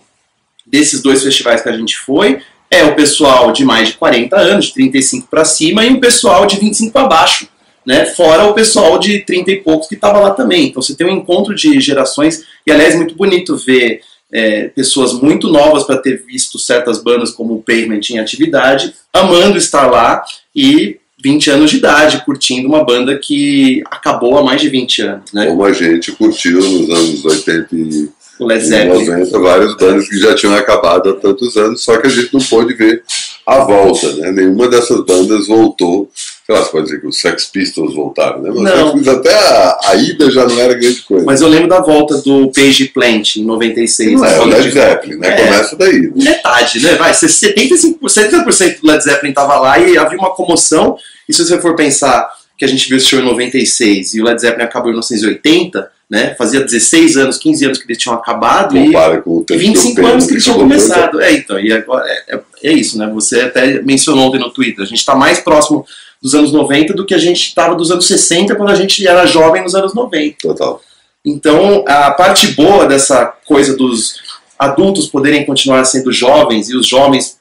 desses 0.67 1.01
dois 1.01 1.23
festivais 1.23 1.63
que 1.63 1.69
a 1.69 1.77
gente 1.77 1.97
foi 1.99 2.41
é 2.71 2.85
o 2.85 2.95
pessoal 2.95 3.53
de 3.53 3.65
mais 3.65 3.89
de 3.89 3.95
40 3.95 4.35
anos, 4.37 4.67
de 4.67 4.75
35 4.75 5.29
para 5.31 5.45
cima, 5.45 5.85
e 5.85 5.93
o 5.93 6.01
pessoal 6.01 6.47
de 6.47 6.59
25 6.59 6.93
para 6.93 7.07
baixo. 7.07 7.49
Né, 7.85 8.07
fora 8.07 8.45
o 8.45 8.55
pessoal 8.55 8.97
de 8.97 9.25
30 9.25 9.51
e 9.51 9.57
poucos 9.57 9.89
que 9.89 9.97
estava 9.97 10.21
lá 10.21 10.31
também. 10.31 10.69
Então 10.69 10.81
você 10.81 10.95
tem 10.95 11.05
um 11.05 11.11
encontro 11.11 11.53
de 11.53 11.81
gerações, 11.81 12.45
e 12.65 12.71
aliás, 12.71 12.95
é 12.95 12.97
muito 12.97 13.17
bonito 13.17 13.57
ver 13.57 14.01
é, 14.33 14.69
pessoas 14.69 15.13
muito 15.13 15.49
novas 15.49 15.85
para 15.85 15.99
ter 15.99 16.25
visto 16.27 16.59
certas 16.59 17.03
bandas 17.03 17.31
como 17.31 17.55
o 17.55 17.63
Pavement 17.63 18.01
em 18.11 18.19
atividade, 18.19 18.95
amando 19.13 19.59
estar 19.59 19.91
lá, 19.91 20.23
e 20.57 20.99
20 21.23 21.51
anos 21.51 21.71
de 21.71 21.77
idade, 21.77 22.25
curtindo 22.25 22.69
uma 22.69 22.85
banda 22.85 23.17
que 23.17 23.83
acabou 23.91 24.37
há 24.39 24.43
mais 24.43 24.61
de 24.61 24.69
20 24.69 25.03
anos, 25.03 25.33
né? 25.33 25.47
Como 25.47 25.65
a 25.65 25.73
gente 25.73 26.11
curtiu 26.13 26.59
nos 26.59 26.91
anos 26.91 27.25
80 27.25 27.69
e 27.77 28.09
O 28.41 28.47
Led 28.47 28.65
Zeppelin. 28.65 29.05
90, 29.05 29.39
várias 29.39 29.77
bandas 29.77 30.09
que 30.09 30.19
já 30.19 30.35
tinham 30.35 30.57
acabado 30.57 31.11
há 31.11 31.15
tantos 31.15 31.57
anos, 31.57 31.85
só 31.85 31.97
que 31.99 32.09
a 32.09 32.11
gente 32.11 32.35
não 32.35 32.41
pôde 32.41 32.75
ver 32.75 33.05
a 33.47 33.61
volta, 33.61 34.13
né? 34.15 34.33
Nenhuma 34.33 34.67
dessas 34.69 35.05
bandas 35.05 35.47
voltou. 35.47 36.11
Sei 36.45 36.55
lá, 36.55 36.61
você 36.63 36.71
pode 36.73 36.85
dizer 36.87 37.01
que 37.01 37.07
os 37.07 37.21
Sex 37.21 37.45
Pistols 37.47 37.95
voltaram, 37.95 38.43
né? 38.43 38.51
Mas 38.53 38.63
Não. 38.65 38.93
Pistols, 38.95 39.19
até 39.19 39.33
a, 39.33 39.79
a 39.85 39.95
ida 39.95 40.31
já 40.31 40.45
não 40.47 40.59
era 40.59 40.75
grande 40.75 41.01
coisa. 41.03 41.25
Mas 41.25 41.41
eu 41.41 41.49
lembro 41.49 41.69
da 41.69 41.81
volta 41.81 42.19
do 42.19 42.51
Page 42.51 42.87
Plant 42.87 43.37
em 43.37 43.45
96. 43.45 44.13
não 44.21 44.25
é 44.27 44.41
o 44.41 44.45
Led 44.47 44.71
Zeppelin, 44.71 45.17
né? 45.19 45.29
É. 45.29 45.45
Começa 45.47 45.77
daí. 45.77 46.01
né? 46.01 46.11
Metade, 46.17 46.83
né? 46.83 46.97
Vai, 46.97 47.13
75%, 47.13 47.99
70% 48.03 48.81
do 48.81 48.87
Led 48.89 49.03
Zeppelin 49.05 49.33
tava 49.33 49.59
lá 49.61 49.79
e 49.79 49.97
havia 49.97 50.19
uma 50.19 50.35
comoção. 50.35 50.97
E 51.29 51.33
se 51.33 51.45
você 51.45 51.61
for 51.61 51.77
pensar 51.77 52.29
que 52.59 52.65
a 52.65 52.69
gente 52.69 52.89
viu 52.89 52.97
esse 52.97 53.07
show 53.07 53.21
em 53.21 53.25
96 53.25 54.15
e 54.15 54.21
o 54.21 54.25
Led 54.25 54.41
Zeppelin 54.41 54.65
acabou 54.65 54.89
em 54.91 54.95
1980, 54.95 55.91
né? 56.11 56.35
Fazia 56.37 56.61
16 56.61 57.17
anos, 57.17 57.39
15 57.39 57.65
anos 57.65 57.79
que 57.79 57.85
eles 57.87 57.97
tinham 57.99 58.15
acabado 58.17 58.77
e 58.77 58.87
Compara 58.87 59.23
com 59.23 59.31
o 59.39 59.43
E 59.43 59.45
tempo 59.47 59.61
25 59.61 59.95
que 59.95 60.01
eu 60.01 60.07
anos 60.07 60.27
que 60.27 60.33
eles 60.33 60.45
tinham 60.45 60.59
coisa. 60.59 60.75
começado. 60.75 61.21
É, 61.23 61.33
então, 61.33 61.59
e 61.59 61.73
agora 61.73 62.05
é, 62.07 62.35
é- 62.35 62.41
é 62.65 62.73
isso, 62.73 62.99
né? 62.99 63.09
Você 63.15 63.41
até 63.43 63.81
mencionou 63.83 64.27
ontem 64.29 64.39
no 64.41 64.51
Twitter. 64.51 64.85
A 64.85 64.89
gente 64.89 64.99
está 64.99 65.15
mais 65.15 65.39
próximo 65.41 65.87
dos 66.23 66.35
anos 66.35 66.53
90 66.53 66.95
do 66.95 67.05
que 67.05 67.15
a 67.15 67.19
gente 67.19 67.49
estava 67.49 67.75
dos 67.75 67.91
anos 67.91 68.07
60 68.07 68.55
quando 68.55 68.71
a 68.71 68.75
gente 68.75 69.07
era 69.07 69.27
jovem 69.27 69.63
nos 69.63 69.75
anos 69.75 69.93
90. 69.93 70.37
Total. 70.41 70.81
Então, 71.25 71.85
a 71.87 72.11
parte 72.13 72.49
boa 72.49 72.87
dessa 72.87 73.27
coisa 73.47 73.77
dos 73.77 74.21
adultos 74.59 75.09
poderem 75.09 75.45
continuar 75.45 75.85
sendo 75.85 76.13
jovens 76.13 76.71
e 76.71 76.77
os 76.77 76.87
jovens 76.87 77.39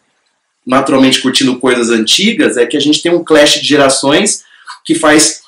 naturalmente 0.66 1.22
curtindo 1.22 1.60
coisas 1.60 1.90
antigas 1.90 2.58
é 2.58 2.66
que 2.66 2.78
a 2.78 2.80
gente 2.80 3.02
tem 3.02 3.14
um 3.14 3.24
clash 3.24 3.60
de 3.62 3.68
gerações 3.68 4.44
que 4.86 4.96
faz 4.96 5.41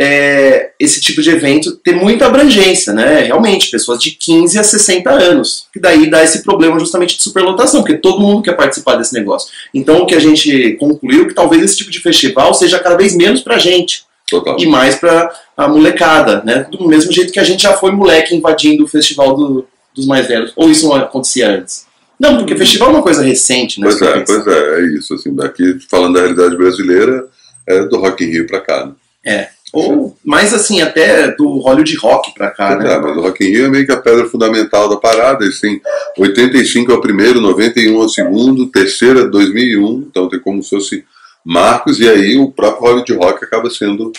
é, 0.00 0.70
esse 0.78 1.00
tipo 1.00 1.20
de 1.20 1.30
evento 1.30 1.74
ter 1.76 1.92
muita 1.92 2.26
abrangência, 2.26 2.92
né? 2.92 3.22
Realmente, 3.22 3.68
pessoas 3.70 3.98
de 4.00 4.12
15 4.12 4.58
a 4.58 4.62
60 4.62 5.10
anos. 5.10 5.66
Que 5.72 5.80
daí 5.80 6.08
dá 6.08 6.22
esse 6.22 6.42
problema 6.44 6.78
justamente 6.78 7.16
de 7.16 7.22
superlotação, 7.22 7.80
porque 7.82 7.96
todo 7.98 8.20
mundo 8.20 8.42
quer 8.42 8.52
participar 8.56 8.94
desse 8.96 9.12
negócio. 9.12 9.50
Então, 9.74 10.02
o 10.02 10.06
que 10.06 10.14
a 10.14 10.20
gente 10.20 10.74
concluiu 10.78 11.24
é 11.24 11.28
que 11.28 11.34
talvez 11.34 11.62
esse 11.64 11.76
tipo 11.78 11.90
de 11.90 11.98
festival 12.00 12.54
seja 12.54 12.78
cada 12.78 12.96
vez 12.96 13.16
menos 13.16 13.40
pra 13.40 13.58
gente 13.58 14.04
Total. 14.30 14.56
e 14.60 14.66
mais 14.66 14.94
pra 14.94 15.34
a 15.56 15.66
molecada, 15.66 16.42
né? 16.44 16.66
Do 16.70 16.86
mesmo 16.86 17.10
jeito 17.10 17.32
que 17.32 17.40
a 17.40 17.44
gente 17.44 17.62
já 17.64 17.72
foi 17.72 17.90
moleque 17.90 18.34
invadindo 18.36 18.84
o 18.84 18.88
festival 18.88 19.34
do- 19.36 19.66
dos 19.92 20.06
mais 20.06 20.28
velhos. 20.28 20.52
Ou 20.54 20.70
isso 20.70 20.86
não 20.88 20.94
acontecia 20.94 21.50
antes? 21.50 21.86
Não, 22.20 22.36
porque 22.36 22.54
festival 22.56 22.90
é 22.90 22.92
uma 22.92 23.02
coisa 23.02 23.22
recente, 23.22 23.80
né? 23.80 23.86
Pois 23.88 24.00
é, 24.00 24.20
pois 24.20 24.46
é, 24.46 24.80
é 24.80 24.86
isso. 24.96 25.14
Assim, 25.14 25.34
daqui, 25.34 25.76
falando 25.90 26.14
da 26.14 26.20
realidade 26.20 26.56
brasileira, 26.56 27.26
é 27.66 27.80
do 27.84 27.98
Rock 27.98 28.24
in 28.24 28.28
Rio 28.28 28.46
pra 28.46 28.60
cá. 28.60 28.86
Né? 28.86 28.92
É. 29.26 29.48
Ou 29.72 30.16
mais 30.24 30.54
assim, 30.54 30.80
até 30.80 31.30
do 31.32 31.58
Hollywood 31.58 31.94
Rock 31.96 32.32
pra 32.34 32.50
cá, 32.50 32.74
Pois 32.76 32.84
né? 32.88 32.94
é, 32.94 32.98
mas 33.00 33.16
o 33.16 33.20
Rock 33.20 33.44
in 33.44 33.48
Rio 33.50 33.66
é 33.66 33.68
meio 33.68 33.84
que 33.86 33.92
a 33.92 34.00
pedra 34.00 34.26
fundamental 34.26 34.88
da 34.88 34.96
parada. 34.96 35.44
Eles 35.44 35.60
têm 35.60 35.80
85 36.18 36.90
é 36.90 36.94
o 36.94 37.00
primeiro, 37.00 37.40
91 37.40 38.00
é 38.00 38.04
o 38.04 38.08
segundo, 38.08 38.66
terceiro 38.70 39.20
é 39.20 39.26
2001, 39.26 40.06
então 40.10 40.28
tem 40.28 40.40
como 40.40 40.62
se 40.62 40.70
fosse 40.70 41.04
marcos, 41.44 42.00
e 42.00 42.08
aí 42.08 42.36
o 42.38 42.50
próprio 42.50 42.82
Hollywood 42.82 43.14
Rock 43.14 43.44
acaba 43.44 43.70
sendo. 43.70 44.12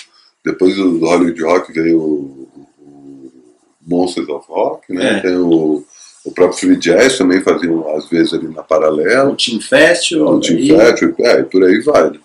Depois 0.46 0.76
do 0.76 1.00
Hollywood 1.00 1.42
Rock 1.44 1.74
veio 1.74 1.98
o, 2.00 2.48
o 2.80 3.42
Monsters 3.86 4.30
of 4.30 4.46
Rock, 4.48 4.94
né? 4.94 5.18
É. 5.18 5.20
Tem 5.20 5.36
o, 5.36 5.84
o 6.26 6.32
próprio 6.32 6.58
Free 6.60 6.78
Jazz 6.78 7.18
também 7.18 7.42
faziam 7.42 7.88
às 7.96 8.08
vezes 8.08 8.34
ali 8.34 8.48
na 8.48 8.64
paralela. 8.64 9.32
O 9.32 9.36
Team 9.36 9.60
Festival. 9.60 10.36
O 10.36 10.40
Team 10.40 10.60
Festival, 10.60 11.26
é, 11.28 11.40
e 11.42 11.44
por 11.44 11.64
aí 11.64 11.80
vai. 11.82 12.10
né? 12.12 12.20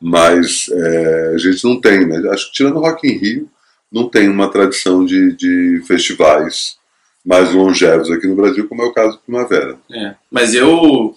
Mas 0.00 0.68
é, 0.70 1.32
a 1.34 1.38
gente 1.38 1.64
não 1.64 1.80
tem, 1.80 2.06
né? 2.06 2.22
Acho 2.30 2.46
que 2.46 2.52
tirando 2.52 2.80
Rock 2.80 3.06
in 3.08 3.18
Rio, 3.18 3.50
não 3.90 4.08
tem 4.08 4.28
uma 4.28 4.50
tradição 4.50 5.04
de, 5.04 5.32
de 5.32 5.82
festivais 5.86 6.76
mais 7.24 7.52
longevos 7.52 8.10
aqui 8.10 8.26
no 8.26 8.36
Brasil, 8.36 8.68
como 8.68 8.82
é 8.82 8.86
o 8.86 8.92
caso 8.92 9.16
do 9.16 9.22
Primavera. 9.22 9.78
É, 9.90 10.14
mas 10.30 10.54
eu 10.54 11.14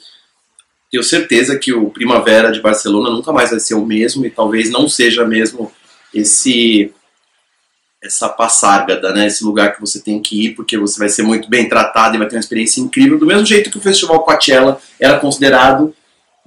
tenho 0.90 1.04
certeza 1.04 1.58
que 1.58 1.72
o 1.72 1.90
Primavera 1.90 2.52
de 2.52 2.62
Barcelona 2.62 3.12
nunca 3.12 3.32
mais 3.32 3.52
vai 3.52 3.60
ser 3.60 3.76
o 3.76 3.86
mesmo 3.86 4.26
e 4.26 4.30
talvez 4.30 4.72
não 4.72 4.88
seja 4.88 5.26
mesmo 5.26 5.72
esse 6.14 6.92
essa 8.02 8.30
passárgada, 8.30 9.12
né? 9.14 9.28
Esse 9.28 9.44
lugar 9.44 9.76
que 9.76 9.82
você 9.82 10.00
tem 10.02 10.22
que 10.22 10.46
ir 10.46 10.56
porque 10.56 10.78
você 10.78 10.98
vai 10.98 11.10
ser 11.10 11.22
muito 11.22 11.50
bem 11.50 11.68
tratado 11.68 12.16
e 12.16 12.18
vai 12.18 12.28
ter 12.28 12.38
uma 12.38 12.40
experiência 12.40 12.80
incrível, 12.80 13.20
do 13.20 13.26
mesmo 13.26 13.46
jeito 13.46 13.70
que 13.70 13.78
o 13.78 13.82
Festival 13.82 14.24
Coachella 14.24 14.80
era 14.98 15.20
considerado 15.20 15.94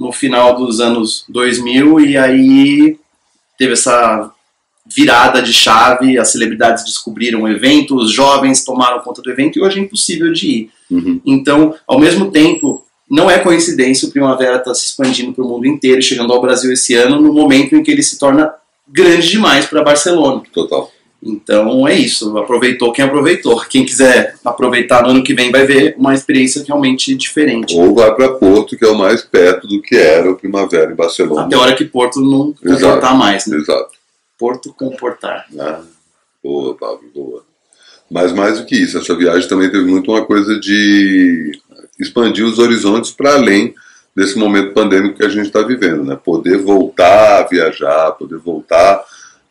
no 0.03 0.13
final 0.13 0.57
dos 0.57 0.81
anos 0.81 1.25
2000 1.29 2.01
e 2.01 2.17
aí 2.19 2.99
teve 3.57 3.75
essa 3.75 4.33
virada 4.85 5.41
de 5.41 5.53
chave, 5.53 6.19
as 6.19 6.33
celebridades 6.33 6.85
descobriram 6.85 7.43
o 7.43 7.49
evento, 7.49 7.95
os 7.95 8.11
jovens 8.11 8.65
tomaram 8.65 8.99
conta 9.01 9.23
do 9.23 9.31
evento 9.31 9.59
e 9.59 9.63
hoje 9.63 9.79
é 9.79 9.83
impossível 9.83 10.33
de 10.33 10.49
ir. 10.49 10.71
Uhum. 10.91 11.21
Então, 11.25 11.75
ao 11.87 12.01
mesmo 12.01 12.31
tempo, 12.31 12.85
não 13.09 13.31
é 13.31 13.39
coincidência 13.39 14.09
o 14.09 14.11
Primavera 14.11 14.57
estar 14.57 14.75
se 14.75 14.87
expandindo 14.87 15.33
para 15.33 15.45
o 15.45 15.49
mundo 15.49 15.67
inteiro, 15.67 16.03
chegando 16.03 16.33
ao 16.33 16.43
Brasil 16.43 16.73
esse 16.73 16.95
ano, 16.95 17.21
no 17.21 17.33
momento 17.33 17.77
em 17.77 17.83
que 17.83 17.91
ele 17.91 18.03
se 18.03 18.19
torna 18.19 18.53
grande 18.89 19.29
demais 19.29 19.67
para 19.67 19.85
Barcelona. 19.85 20.43
Total. 20.53 20.91
Então 21.23 21.87
é 21.87 21.95
isso, 21.95 22.37
aproveitou 22.37 22.93
quem 22.93 23.05
aproveitou. 23.05 23.61
Quem 23.61 23.87
quiser 23.87 24.35
aproveitar 24.45 25.05
no 25.05 25.11
ano 25.11 25.23
que 25.23 25.33
vem 25.33 25.53
vai 25.53 25.65
ver 25.65 25.95
uma 25.97 26.15
experiência 26.15 26.65
realmente 26.67 27.15
diferente. 27.15 27.77
Ou 27.77 27.95
vai 27.95 28.13
para 28.13 28.33
Porto, 28.33 28.77
que 28.77 28.85
é 28.85 28.89
o 28.89 28.99
mais 28.99 29.23
perto 29.23 29.69
do 29.69 29.81
que 29.81 29.95
era 29.95 30.29
o 30.29 30.37
Primavera 30.37 30.91
em 30.91 30.97
Barcelona. 30.97 31.47
Até 31.47 31.55
a 31.55 31.61
hora 31.61 31.77
que 31.77 31.85
Porto 31.85 32.21
não 32.21 32.53
comportar 32.53 33.17
mais, 33.17 33.47
né? 33.47 33.57
Exato. 33.57 33.91
Porto 34.37 34.75
comportar. 34.77 35.47
Ah, 35.57 35.81
boa, 36.43 36.75
Pablo, 36.75 37.09
boa. 37.15 37.45
Mas 38.11 38.33
mais 38.33 38.59
do 38.59 38.67
que 38.67 38.75
isso, 38.75 38.99
essa 38.99 39.17
viagem 39.17 39.49
também 39.49 39.71
teve 39.71 39.85
muito 39.85 40.11
uma 40.11 40.25
coisa 40.25 40.59
de 40.59 41.53
expandir 42.01 42.45
os 42.45 42.59
horizontes 42.59 43.13
para 43.13 43.35
além 43.35 43.73
desse 44.15 44.37
momento 44.37 44.75
pandêmico 44.75 45.17
que 45.17 45.25
a 45.25 45.29
gente 45.29 45.47
está 45.47 45.63
vivendo, 45.63 46.03
né? 46.03 46.19
Poder 46.23 46.59
voltar 46.59 47.43
a 47.43 47.47
viajar, 47.47 48.11
poder 48.13 48.39
voltar 48.39 49.03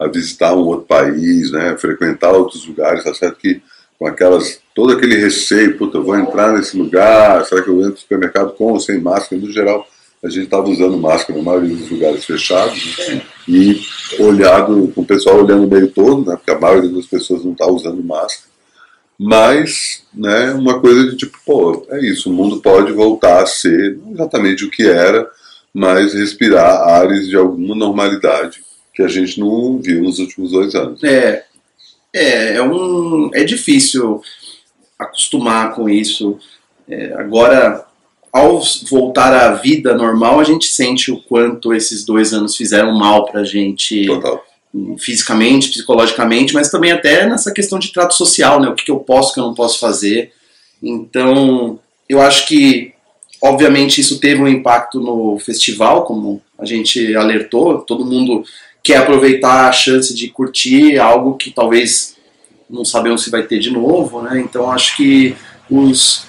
a 0.01 0.07
visitar 0.07 0.55
um 0.55 0.65
outro 0.65 0.87
país, 0.87 1.51
né? 1.51 1.77
Frequentar 1.77 2.31
outros 2.31 2.65
lugares, 2.65 3.03
tá 3.03 3.13
certo 3.13 3.37
que 3.37 3.61
com 3.99 4.07
aquelas 4.07 4.59
todo 4.73 4.93
aquele 4.93 5.15
receio, 5.15 5.77
puta, 5.77 5.99
eu 5.99 6.03
vou 6.03 6.17
entrar 6.17 6.53
nesse 6.53 6.75
lugar, 6.75 7.45
será 7.45 7.61
que 7.61 7.69
eu 7.69 7.79
entro 7.79 7.91
no 7.91 7.97
supermercado 7.97 8.53
com 8.53 8.73
ou 8.73 8.79
sem 8.79 8.99
máscara? 8.99 9.39
No 9.39 9.51
geral, 9.51 9.87
a 10.23 10.27
gente 10.27 10.45
estava 10.45 10.67
usando 10.67 10.97
máscara 10.97 11.37
na 11.37 11.45
maioria 11.45 11.75
dos 11.75 11.89
lugares 11.91 12.25
fechados, 12.25 12.97
né? 12.97 13.21
e 13.47 13.79
olhado, 14.19 14.91
com 14.95 15.01
o 15.01 15.05
pessoal 15.05 15.43
olhando 15.43 15.67
meio 15.67 15.87
todo, 15.87 16.27
né, 16.27 16.35
porque 16.35 16.51
a 16.51 16.59
maioria 16.59 16.89
das 16.89 17.05
pessoas 17.05 17.45
não 17.45 17.51
está 17.51 17.67
usando 17.67 18.03
máscara, 18.03 18.49
mas 19.19 20.03
né, 20.11 20.51
uma 20.53 20.79
coisa 20.79 21.11
de 21.11 21.17
tipo, 21.17 21.37
pô, 21.45 21.85
é 21.89 22.03
isso, 22.03 22.31
o 22.31 22.33
mundo 22.33 22.59
pode 22.59 22.91
voltar 22.91 23.43
a 23.43 23.45
ser 23.45 23.99
exatamente 24.11 24.65
o 24.65 24.71
que 24.71 24.83
era, 24.83 25.29
mas 25.71 26.15
respirar 26.15 26.87
ares 26.87 27.27
de 27.27 27.35
alguma 27.35 27.75
normalidade 27.75 28.63
que 29.01 29.05
a 29.05 29.07
gente 29.07 29.39
não 29.39 29.79
viu 29.79 30.03
nos 30.03 30.19
últimos 30.19 30.51
dois 30.51 30.75
anos. 30.75 31.03
É, 31.03 31.43
é, 32.13 32.55
é, 32.55 32.63
um, 32.63 33.31
é 33.33 33.43
difícil 33.43 34.21
acostumar 34.97 35.73
com 35.73 35.89
isso. 35.89 36.37
É, 36.87 37.13
agora, 37.13 37.85
ao 38.31 38.61
voltar 38.89 39.33
à 39.33 39.53
vida 39.53 39.95
normal, 39.95 40.39
a 40.39 40.43
gente 40.43 40.67
sente 40.67 41.11
o 41.11 41.21
quanto 41.23 41.73
esses 41.73 42.05
dois 42.05 42.33
anos 42.33 42.55
fizeram 42.55 42.93
mal 42.93 43.25
pra 43.25 43.43
gente 43.43 44.05
Total. 44.05 44.43
fisicamente, 44.99 45.69
psicologicamente, 45.69 46.53
mas 46.53 46.69
também 46.69 46.91
até 46.91 47.25
nessa 47.25 47.51
questão 47.51 47.79
de 47.79 47.91
trato 47.91 48.13
social, 48.13 48.59
né? 48.59 48.69
O 48.69 48.75
que, 48.75 48.85
que 48.85 48.91
eu 48.91 48.99
posso, 48.99 49.31
o 49.31 49.33
que 49.33 49.39
eu 49.39 49.45
não 49.45 49.55
posso 49.55 49.79
fazer. 49.79 50.31
Então, 50.83 51.79
eu 52.07 52.21
acho 52.21 52.47
que, 52.47 52.93
obviamente, 53.41 54.01
isso 54.01 54.19
teve 54.19 54.41
um 54.41 54.47
impacto 54.47 54.99
no 54.99 55.39
festival, 55.39 56.03
como 56.03 56.41
a 56.59 56.65
gente 56.65 57.15
alertou. 57.15 57.79
Todo 57.79 58.05
mundo 58.05 58.43
quer 58.83 58.97
aproveitar 58.97 59.67
a 59.69 59.71
chance 59.71 60.13
de 60.15 60.27
curtir 60.29 60.97
algo 60.97 61.35
que 61.37 61.51
talvez 61.51 62.15
não 62.69 62.83
sabemos 62.85 63.23
se 63.23 63.29
vai 63.29 63.43
ter 63.43 63.59
de 63.59 63.69
novo, 63.71 64.21
né? 64.21 64.39
Então, 64.39 64.71
acho 64.71 64.95
que 64.95 65.35
os 65.69 66.25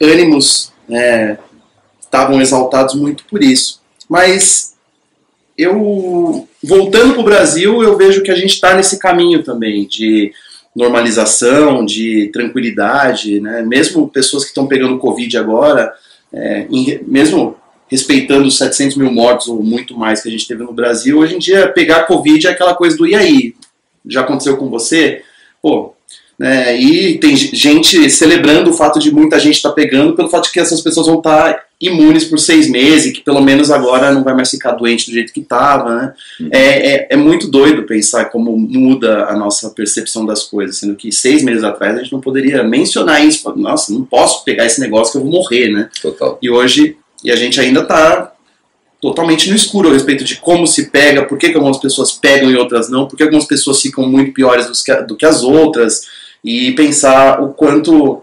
ânimos 0.00 0.72
né, 0.88 1.38
estavam 2.00 2.40
exaltados 2.40 2.94
muito 2.94 3.24
por 3.24 3.42
isso. 3.42 3.80
Mas 4.08 4.74
eu 5.58 6.48
voltando 6.62 7.12
para 7.12 7.20
o 7.20 7.24
Brasil, 7.24 7.82
eu 7.82 7.96
vejo 7.96 8.22
que 8.22 8.30
a 8.30 8.34
gente 8.36 8.54
está 8.54 8.74
nesse 8.74 8.98
caminho 8.98 9.42
também 9.42 9.86
de 9.86 10.32
normalização, 10.74 11.84
de 11.84 12.30
tranquilidade, 12.32 13.40
né? 13.40 13.62
Mesmo 13.62 14.08
pessoas 14.08 14.42
que 14.44 14.50
estão 14.50 14.66
pegando 14.66 14.98
Covid 14.98 15.36
agora, 15.38 15.94
é, 16.32 16.66
em- 16.70 17.00
mesmo 17.06 17.56
respeitando 17.94 18.48
os 18.48 18.58
700 18.58 18.96
mil 18.96 19.12
mortos 19.12 19.46
ou 19.46 19.62
muito 19.62 19.96
mais 19.96 20.20
que 20.20 20.28
a 20.28 20.32
gente 20.32 20.48
teve 20.48 20.64
no 20.64 20.72
Brasil, 20.72 21.18
hoje 21.18 21.36
em 21.36 21.38
dia 21.38 21.68
pegar 21.68 22.06
Covid 22.06 22.44
é 22.44 22.50
aquela 22.50 22.74
coisa 22.74 22.96
do 22.96 23.06
e 23.06 23.14
aí? 23.14 23.54
Já 24.04 24.22
aconteceu 24.22 24.56
com 24.56 24.68
você? 24.68 25.22
Pô, 25.62 25.94
né? 26.36 26.76
E 26.76 27.18
tem 27.18 27.36
gente 27.36 28.10
celebrando 28.10 28.70
o 28.70 28.74
fato 28.74 28.98
de 28.98 29.14
muita 29.14 29.38
gente 29.38 29.54
estar 29.54 29.70
pegando 29.70 30.16
pelo 30.16 30.28
fato 30.28 30.46
de 30.46 30.52
que 30.52 30.58
essas 30.58 30.80
pessoas 30.80 31.06
vão 31.06 31.18
estar 31.18 31.62
imunes 31.80 32.24
por 32.24 32.38
seis 32.38 32.68
meses, 32.68 33.12
que 33.12 33.22
pelo 33.22 33.40
menos 33.40 33.70
agora 33.70 34.12
não 34.12 34.24
vai 34.24 34.34
mais 34.34 34.50
ficar 34.50 34.72
doente 34.72 35.06
do 35.06 35.12
jeito 35.12 35.32
que 35.32 35.40
estava, 35.40 35.94
né? 35.94 36.14
Uhum. 36.40 36.48
É, 36.50 36.94
é, 36.94 37.06
é, 37.10 37.16
muito 37.16 37.48
doido 37.48 37.84
pensar 37.84 38.24
como 38.26 38.56
muda 38.58 39.26
a 39.26 39.36
nossa 39.36 39.70
percepção 39.70 40.26
das 40.26 40.42
coisas, 40.42 40.76
sendo 40.76 40.96
que 40.96 41.12
seis 41.12 41.44
meses 41.44 41.62
atrás 41.62 41.96
a 41.96 42.02
gente 42.02 42.12
não 42.12 42.20
poderia 42.20 42.64
mencionar 42.64 43.24
isso, 43.24 43.48
nossa, 43.56 43.92
não 43.92 44.04
posso 44.04 44.44
pegar 44.44 44.66
esse 44.66 44.80
negócio 44.80 45.12
que 45.12 45.18
eu 45.18 45.22
vou 45.22 45.30
morrer, 45.30 45.68
né? 45.68 45.88
Total. 46.02 46.36
E 46.42 46.50
hoje, 46.50 46.96
e 47.24 47.32
a 47.32 47.36
gente 47.36 47.58
ainda 47.58 47.80
está 47.80 48.34
totalmente 49.00 49.50
no 49.50 49.56
escuro 49.56 49.90
a 49.90 49.92
respeito 49.92 50.24
de 50.24 50.36
como 50.36 50.66
se 50.66 50.90
pega, 50.90 51.24
por 51.24 51.36
que, 51.36 51.50
que 51.50 51.56
algumas 51.56 51.78
pessoas 51.78 52.12
pegam 52.12 52.50
e 52.50 52.56
outras 52.56 52.88
não, 52.88 53.08
por 53.08 53.16
que 53.16 53.22
algumas 53.22 53.46
pessoas 53.46 53.80
ficam 53.80 54.06
muito 54.08 54.32
piores 54.32 54.66
do 55.06 55.16
que, 55.16 55.26
as 55.26 55.42
outras, 55.42 56.06
e 56.42 56.72
pensar 56.72 57.42
o 57.42 57.52
quanto 57.52 58.22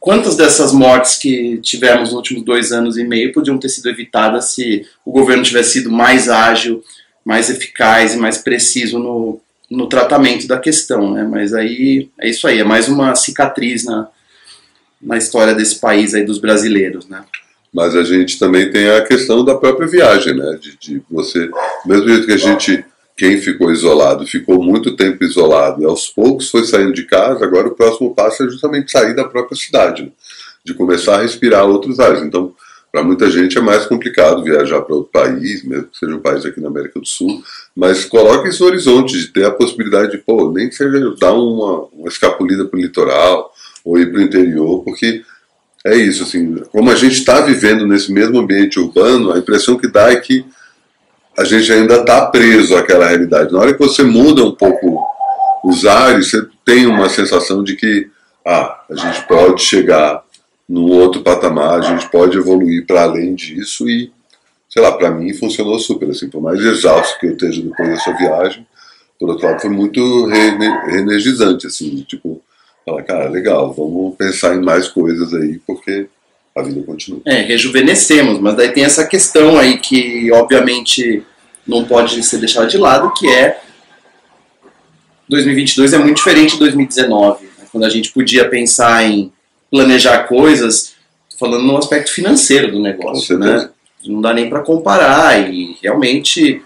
quantas 0.00 0.36
dessas 0.36 0.72
mortes 0.72 1.16
que 1.16 1.58
tivemos 1.58 2.08
nos 2.08 2.12
últimos 2.12 2.44
dois 2.44 2.72
anos 2.72 2.98
e 2.98 3.04
meio 3.04 3.32
podiam 3.32 3.56
ter 3.56 3.68
sido 3.68 3.88
evitadas 3.88 4.46
se 4.46 4.84
o 5.04 5.12
governo 5.12 5.44
tivesse 5.44 5.74
sido 5.74 5.92
mais 5.92 6.28
ágil, 6.28 6.82
mais 7.24 7.48
eficaz 7.48 8.14
e 8.14 8.16
mais 8.16 8.36
preciso 8.36 8.98
no, 8.98 9.40
no 9.70 9.86
tratamento 9.86 10.46
da 10.46 10.58
questão, 10.58 11.12
né? 11.12 11.22
Mas 11.22 11.54
aí 11.54 12.10
é 12.20 12.28
isso 12.28 12.46
aí, 12.48 12.58
é 12.58 12.64
mais 12.64 12.88
uma 12.88 13.14
cicatriz 13.14 13.84
na, 13.84 14.08
na 15.00 15.16
história 15.16 15.54
desse 15.54 15.78
país 15.78 16.14
aí 16.14 16.24
dos 16.24 16.38
brasileiros, 16.38 17.06
né? 17.08 17.24
Mas 17.72 17.96
a 17.96 18.04
gente 18.04 18.38
também 18.38 18.70
tem 18.70 18.90
a 18.90 19.02
questão 19.02 19.44
da 19.44 19.54
própria 19.54 19.88
viagem, 19.88 20.36
né? 20.36 20.58
De, 20.60 20.76
de 20.78 21.02
você, 21.10 21.50
mesmo 21.86 22.08
jeito 22.08 22.26
que 22.26 22.32
a 22.32 22.36
gente 22.36 22.84
quem 23.16 23.36
ficou 23.38 23.70
isolado 23.70 24.26
ficou 24.26 24.62
muito 24.62 24.96
tempo 24.96 25.22
isolado 25.22 25.82
e 25.82 25.84
aos 25.84 26.08
poucos 26.08 26.50
foi 26.50 26.64
saindo 26.64 26.92
de 26.92 27.04
casa, 27.04 27.44
agora 27.44 27.68
o 27.68 27.74
próximo 27.74 28.14
passo 28.14 28.42
é 28.42 28.48
justamente 28.48 28.90
sair 28.90 29.14
da 29.14 29.24
própria 29.24 29.56
cidade, 29.56 30.02
né? 30.02 30.08
de 30.64 30.74
começar 30.74 31.16
a 31.16 31.22
respirar 31.22 31.66
outros 31.66 32.00
ares. 32.00 32.22
Então, 32.22 32.54
para 32.90 33.02
muita 33.02 33.30
gente 33.30 33.56
é 33.56 33.60
mais 33.60 33.86
complicado 33.86 34.44
viajar 34.44 34.82
para 34.82 34.94
outro 34.94 35.10
país, 35.10 35.64
mesmo 35.64 35.84
que 35.84 35.98
seja 35.98 36.14
um 36.14 36.20
país 36.20 36.44
aqui 36.44 36.60
na 36.60 36.68
América 36.68 37.00
do 37.00 37.06
Sul, 37.06 37.42
mas 37.74 38.04
coloque 38.04 38.48
isso 38.48 38.62
no 38.62 38.70
horizonte 38.70 39.18
de 39.18 39.28
ter 39.28 39.44
a 39.44 39.50
possibilidade 39.50 40.12
de, 40.12 40.18
pô, 40.18 40.50
nem 40.50 40.68
que 40.68 40.74
seja 40.74 41.14
dar 41.18 41.32
uma, 41.32 41.88
uma 41.92 42.08
escapulida 42.08 42.64
para 42.66 42.78
o 42.78 42.82
litoral 42.82 43.52
ou 43.84 43.98
ir 43.98 44.10
para 44.10 44.20
o 44.20 44.22
interior, 44.22 44.84
porque 44.84 45.22
é 45.84 45.96
isso, 45.96 46.22
assim, 46.22 46.56
como 46.70 46.90
a 46.90 46.94
gente 46.94 47.14
está 47.14 47.40
vivendo 47.40 47.86
nesse 47.86 48.12
mesmo 48.12 48.38
ambiente 48.38 48.78
urbano, 48.78 49.32
a 49.32 49.38
impressão 49.38 49.76
que 49.76 49.88
dá 49.88 50.12
é 50.12 50.16
que 50.16 50.44
a 51.36 51.44
gente 51.44 51.72
ainda 51.72 51.96
está 51.96 52.26
preso 52.26 52.76
àquela 52.76 53.08
realidade. 53.08 53.52
Na 53.52 53.58
hora 53.58 53.72
que 53.72 53.78
você 53.78 54.02
muda 54.02 54.44
um 54.44 54.54
pouco 54.54 55.04
os 55.64 55.84
ares, 55.84 56.30
você 56.30 56.46
tem 56.64 56.86
uma 56.86 57.08
sensação 57.08 57.64
de 57.64 57.74
que 57.74 58.08
ah, 58.46 58.84
a 58.90 58.94
gente 58.94 59.26
pode 59.26 59.62
chegar 59.62 60.22
num 60.68 60.90
outro 60.90 61.22
patamar, 61.22 61.78
a 61.78 61.82
gente 61.82 62.08
pode 62.10 62.36
evoluir 62.36 62.86
para 62.86 63.02
além 63.02 63.34
disso 63.34 63.88
e, 63.88 64.12
sei 64.68 64.82
lá, 64.82 64.92
para 64.92 65.10
mim 65.10 65.34
funcionou 65.34 65.78
super, 65.78 66.10
assim, 66.10 66.28
por 66.28 66.40
mais 66.40 66.60
exausto 66.60 67.18
que 67.18 67.26
eu 67.26 67.32
esteja 67.32 67.60
depois 67.60 67.88
dessa 67.88 68.12
viagem, 68.12 68.66
por 69.18 69.30
outro 69.30 69.46
lado 69.46 69.60
foi 69.60 69.70
muito 69.70 70.26
reenergizante, 70.26 71.66
assim, 71.66 72.04
tipo, 72.08 72.40
falar, 72.84 73.02
cara, 73.02 73.28
legal, 73.28 73.72
vamos 73.72 74.16
pensar 74.16 74.54
em 74.54 74.60
mais 74.60 74.88
coisas 74.88 75.32
aí, 75.34 75.60
porque 75.66 76.06
a 76.56 76.62
vida 76.62 76.82
continua. 76.82 77.20
É, 77.24 77.40
rejuvenescemos, 77.42 78.38
mas 78.38 78.56
daí 78.56 78.70
tem 78.72 78.84
essa 78.84 79.06
questão 79.06 79.58
aí 79.58 79.78
que, 79.78 80.30
obviamente, 80.32 81.22
não 81.66 81.84
pode 81.84 82.22
ser 82.22 82.38
deixada 82.38 82.66
de 82.66 82.76
lado, 82.76 83.12
que 83.14 83.28
é 83.28 83.60
2022 85.28 85.94
é 85.94 85.98
muito 85.98 86.16
diferente 86.16 86.52
de 86.52 86.58
2019, 86.58 87.44
né? 87.44 87.50
quando 87.70 87.84
a 87.84 87.88
gente 87.88 88.12
podia 88.12 88.48
pensar 88.48 89.04
em 89.04 89.32
planejar 89.70 90.24
coisas, 90.24 90.94
falando 91.38 91.64
no 91.64 91.76
aspecto 91.76 92.12
financeiro 92.12 92.70
do 92.70 92.80
negócio, 92.80 93.38
né? 93.38 93.70
Não 94.04 94.20
dá 94.20 94.34
nem 94.34 94.50
para 94.50 94.60
comparar 94.60 95.50
e 95.50 95.76
realmente 95.82 96.60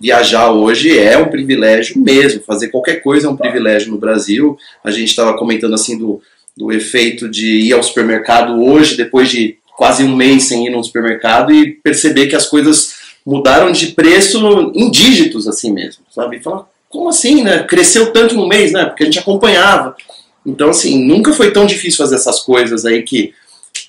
viajar 0.00 0.50
hoje 0.50 0.98
é 0.98 1.16
um 1.16 1.28
privilégio 1.28 1.98
mesmo, 1.98 2.42
fazer 2.42 2.68
qualquer 2.68 3.02
coisa 3.02 3.26
é 3.26 3.30
um 3.30 3.36
privilégio 3.36 3.90
no 3.90 3.98
Brasil. 3.98 4.56
A 4.82 4.90
gente 4.90 5.08
estava 5.08 5.36
comentando 5.36 5.74
assim 5.74 5.98
do 5.98 6.20
do 6.56 6.72
efeito 6.72 7.28
de 7.28 7.46
ir 7.46 7.72
ao 7.72 7.82
supermercado 7.82 8.62
hoje, 8.62 8.96
depois 8.96 9.28
de 9.28 9.58
quase 9.76 10.04
um 10.04 10.14
mês 10.14 10.44
sem 10.44 10.66
ir 10.66 10.70
no 10.70 10.82
supermercado 10.84 11.52
e 11.52 11.72
perceber 11.72 12.28
que 12.28 12.36
as 12.36 12.46
coisas 12.46 12.94
mudaram 13.26 13.72
de 13.72 13.88
preço 13.88 14.72
em 14.74 14.90
dígitos 14.90 15.48
assim 15.48 15.72
mesmo, 15.72 16.04
sabe? 16.10 16.36
E 16.36 16.40
falar, 16.40 16.66
como 16.88 17.08
assim, 17.08 17.42
né? 17.42 17.64
Cresceu 17.64 18.12
tanto 18.12 18.36
no 18.36 18.46
mês, 18.46 18.70
né? 18.70 18.84
Porque 18.84 19.02
a 19.02 19.06
gente 19.06 19.18
acompanhava. 19.18 19.96
Então, 20.46 20.70
assim, 20.70 21.02
nunca 21.04 21.32
foi 21.32 21.50
tão 21.50 21.66
difícil 21.66 21.98
fazer 21.98 22.16
essas 22.16 22.40
coisas 22.40 22.84
aí 22.84 23.02
que 23.02 23.32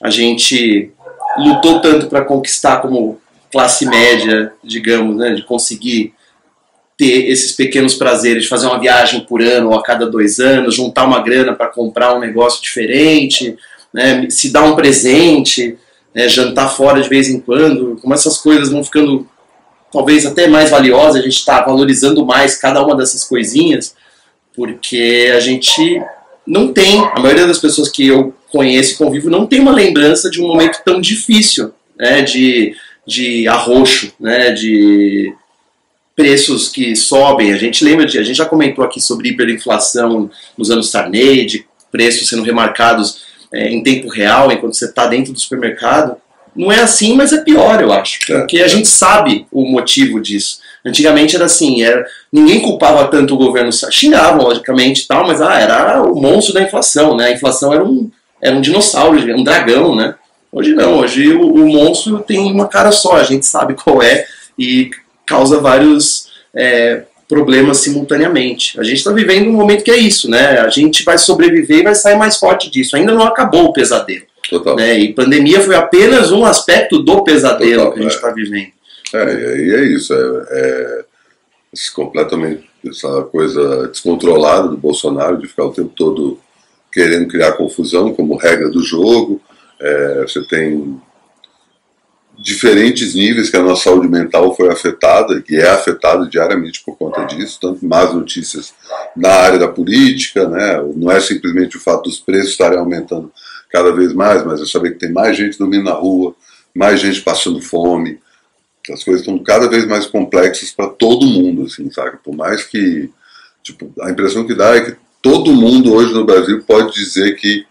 a 0.01 0.09
gente 0.09 0.89
lutou 1.37 1.81
tanto 1.81 2.07
para 2.07 2.23
conquistar 2.23 2.77
como 2.77 3.19
classe 3.55 3.85
média, 3.85 4.51
digamos, 4.61 5.15
né? 5.15 5.33
De 5.33 5.43
conseguir 5.43 6.13
ter 6.97 7.29
esses 7.29 7.53
pequenos 7.53 7.93
prazeres 7.95 8.43
de 8.43 8.49
fazer 8.49 8.67
uma 8.67 8.77
viagem 8.77 9.21
por 9.21 9.41
ano 9.41 9.69
ou 9.69 9.75
a 9.75 9.81
cada 9.81 10.05
dois 10.05 10.39
anos, 10.39 10.75
juntar 10.75 11.05
uma 11.05 11.21
grana 11.21 11.53
para 11.53 11.67
comprar 11.67 12.13
um 12.13 12.19
negócio 12.19 12.61
diferente, 12.61 13.55
né, 13.93 14.27
se 14.29 14.51
dar 14.51 14.63
um 14.63 14.75
presente, 14.75 15.77
né, 16.13 16.27
jantar 16.27 16.67
fora 16.67 17.01
de 17.01 17.07
vez 17.07 17.29
em 17.29 17.39
quando, 17.39 17.97
como 18.01 18.13
essas 18.13 18.37
coisas 18.37 18.69
vão 18.69 18.83
ficando 18.83 19.25
talvez 19.91 20.25
até 20.25 20.47
mais 20.47 20.69
valiosas, 20.69 21.21
a 21.21 21.23
gente 21.23 21.37
está 21.37 21.61
valorizando 21.61 22.25
mais 22.25 22.57
cada 22.57 22.83
uma 22.83 22.95
dessas 22.95 23.23
coisinhas, 23.23 23.95
porque 24.53 25.31
a 25.33 25.39
gente 25.39 26.01
não 26.45 26.73
tem, 26.73 26.99
a 27.13 27.19
maioria 27.21 27.47
das 27.47 27.59
pessoas 27.59 27.89
que 27.89 28.05
eu 28.05 28.33
conheço 28.51 28.93
e 28.93 28.97
convivo 28.97 29.29
não 29.29 29.45
tem 29.45 29.61
uma 29.61 29.71
lembrança 29.71 30.29
de 30.29 30.41
um 30.41 30.47
momento 30.47 30.81
tão 30.83 30.99
difícil, 30.99 31.73
né, 31.97 32.21
de, 32.21 32.75
de 33.05 33.47
arroxo, 33.47 34.11
né, 34.19 34.51
de 34.51 35.33
preços 36.15 36.69
que 36.69 36.95
sobem. 36.95 37.53
A 37.53 37.57
gente 37.57 37.83
lembra 37.83 38.05
de, 38.05 38.17
a 38.17 38.23
gente 38.23 38.37
já 38.37 38.45
comentou 38.45 38.83
aqui 38.83 39.01
sobre 39.01 39.29
hiperinflação 39.29 40.29
nos 40.57 40.71
anos 40.71 40.89
Sarney, 40.89 41.45
de 41.45 41.65
preços 41.91 42.29
sendo 42.29 42.43
remarcados 42.43 43.25
é, 43.53 43.69
em 43.69 43.83
tempo 43.83 44.07
real 44.07 44.51
enquanto 44.51 44.75
você 44.75 44.85
está 44.85 45.07
dentro 45.07 45.33
do 45.33 45.39
supermercado. 45.39 46.17
Não 46.55 46.71
é 46.71 46.79
assim, 46.79 47.15
mas 47.15 47.33
é 47.33 47.41
pior, 47.41 47.81
eu 47.81 47.91
acho, 47.91 48.19
porque 48.25 48.59
a 48.59 48.67
gente 48.67 48.87
sabe 48.87 49.45
o 49.51 49.65
motivo 49.65 50.21
disso. 50.21 50.59
Antigamente 50.85 51.35
era 51.35 51.45
assim, 51.45 51.83
era, 51.83 52.05
ninguém 52.31 52.61
culpava 52.61 53.07
tanto 53.09 53.33
o 53.33 53.37
governo, 53.37 53.71
xingavam 53.91 54.45
logicamente 54.45 55.05
tal, 55.05 55.27
mas 55.27 55.41
ah, 55.41 55.59
era 55.59 56.01
o 56.01 56.15
monstro 56.15 56.53
da 56.53 56.61
inflação, 56.61 57.17
né? 57.17 57.25
A 57.25 57.31
inflação 57.31 57.73
era 57.73 57.83
um, 57.83 58.09
era 58.41 58.55
um 58.55 58.61
dinossauro, 58.61 59.19
um 59.35 59.43
dragão, 59.43 59.95
né? 59.95 60.15
Hoje 60.55 60.73
não, 60.73 60.99
hoje 60.99 61.33
o, 61.33 61.53
o 61.53 61.67
monstro 61.67 62.19
tem 62.19 62.49
uma 62.49 62.69
cara 62.69 62.89
só, 62.89 63.17
a 63.17 63.23
gente 63.23 63.45
sabe 63.45 63.73
qual 63.73 64.01
é 64.01 64.25
e 64.57 64.89
causa 65.25 65.59
vários 65.59 66.29
é, 66.55 67.03
problemas 67.27 67.79
simultaneamente. 67.79 68.79
A 68.79 68.83
gente 68.83 68.99
está 68.99 69.11
vivendo 69.11 69.49
um 69.49 69.53
momento 69.53 69.83
que 69.83 69.91
é 69.91 69.97
isso, 69.97 70.29
né? 70.29 70.59
A 70.59 70.69
gente 70.69 71.03
vai 71.03 71.17
sobreviver 71.17 71.79
e 71.79 71.83
vai 71.83 71.93
sair 71.93 72.17
mais 72.17 72.37
forte 72.37 72.71
disso. 72.71 72.95
Ainda 72.95 73.13
não 73.13 73.23
acabou 73.23 73.65
o 73.65 73.73
pesadelo. 73.73 74.23
Total. 74.49 74.77
Né? 74.77 74.97
E 74.97 75.13
pandemia 75.13 75.59
foi 75.59 75.75
apenas 75.75 76.31
um 76.31 76.45
aspecto 76.45 76.99
do 76.99 77.21
pesadelo 77.21 77.83
Total, 77.83 77.93
que 77.93 77.99
a 77.99 78.01
gente 78.03 78.15
está 78.15 78.29
é. 78.29 78.33
vivendo. 78.33 78.71
É, 79.13 79.57
e 79.57 79.73
é 79.73 79.83
isso. 79.83 80.13
É, 80.13 80.19
é 80.51 81.05
completamente 81.93 82.63
essa 82.87 83.23
coisa 83.23 83.89
descontrolada 83.89 84.69
do 84.69 84.77
Bolsonaro 84.77 85.37
de 85.37 85.47
ficar 85.47 85.65
o 85.65 85.73
tempo 85.73 85.91
todo 85.93 86.39
querendo 86.93 87.27
criar 87.27 87.53
confusão 87.53 88.13
como 88.13 88.37
regra 88.37 88.69
do 88.69 88.81
jogo. 88.81 89.41
É, 89.79 90.21
você 90.21 90.45
tem 90.47 90.99
diferentes 92.37 93.15
níveis 93.15 93.49
que 93.49 93.57
a 93.57 93.61
nossa 93.61 93.83
saúde 93.83 94.07
mental 94.07 94.55
foi 94.55 94.69
afetada, 94.69 95.41
e 95.49 95.55
é 95.55 95.69
afetada 95.69 96.27
diariamente 96.27 96.83
por 96.83 96.97
conta 96.97 97.23
disso, 97.23 97.59
tanto 97.61 97.85
más 97.85 98.13
notícias 98.13 98.73
na 99.15 99.29
área 99.29 99.59
da 99.59 99.67
política, 99.67 100.47
né? 100.47 100.81
não 100.95 101.09
é 101.09 101.19
simplesmente 101.19 101.77
o 101.77 101.79
fato 101.79 102.03
dos 102.03 102.19
preços 102.19 102.51
estarem 102.51 102.77
aumentando 102.77 103.31
cada 103.71 103.91
vez 103.91 104.13
mais, 104.13 104.43
mas 104.45 104.61
é 104.61 104.65
saber 104.65 104.91
que 104.91 104.99
tem 104.99 105.11
mais 105.11 105.37
gente 105.37 105.57
dormindo 105.57 105.85
na 105.85 105.93
rua, 105.93 106.35
mais 106.73 106.99
gente 106.99 107.21
passando 107.21 107.61
fome, 107.61 108.19
as 108.91 109.03
coisas 109.03 109.21
estão 109.21 109.39
cada 109.39 109.67
vez 109.67 109.85
mais 109.87 110.05
complexas 110.05 110.71
para 110.71 110.87
todo 110.87 111.25
mundo, 111.25 111.63
assim, 111.63 111.89
sabe? 111.91 112.17
Por 112.23 112.35
mais 112.35 112.63
que, 112.63 113.09
tipo, 113.63 113.91
a 114.01 114.11
impressão 114.11 114.45
que 114.45 114.53
dá 114.53 114.75
é 114.75 114.81
que 114.81 114.95
todo 115.21 115.53
mundo 115.53 115.93
hoje 115.93 116.13
no 116.13 116.23
Brasil 116.23 116.63
pode 116.67 116.93
dizer 116.93 117.35
que 117.35 117.65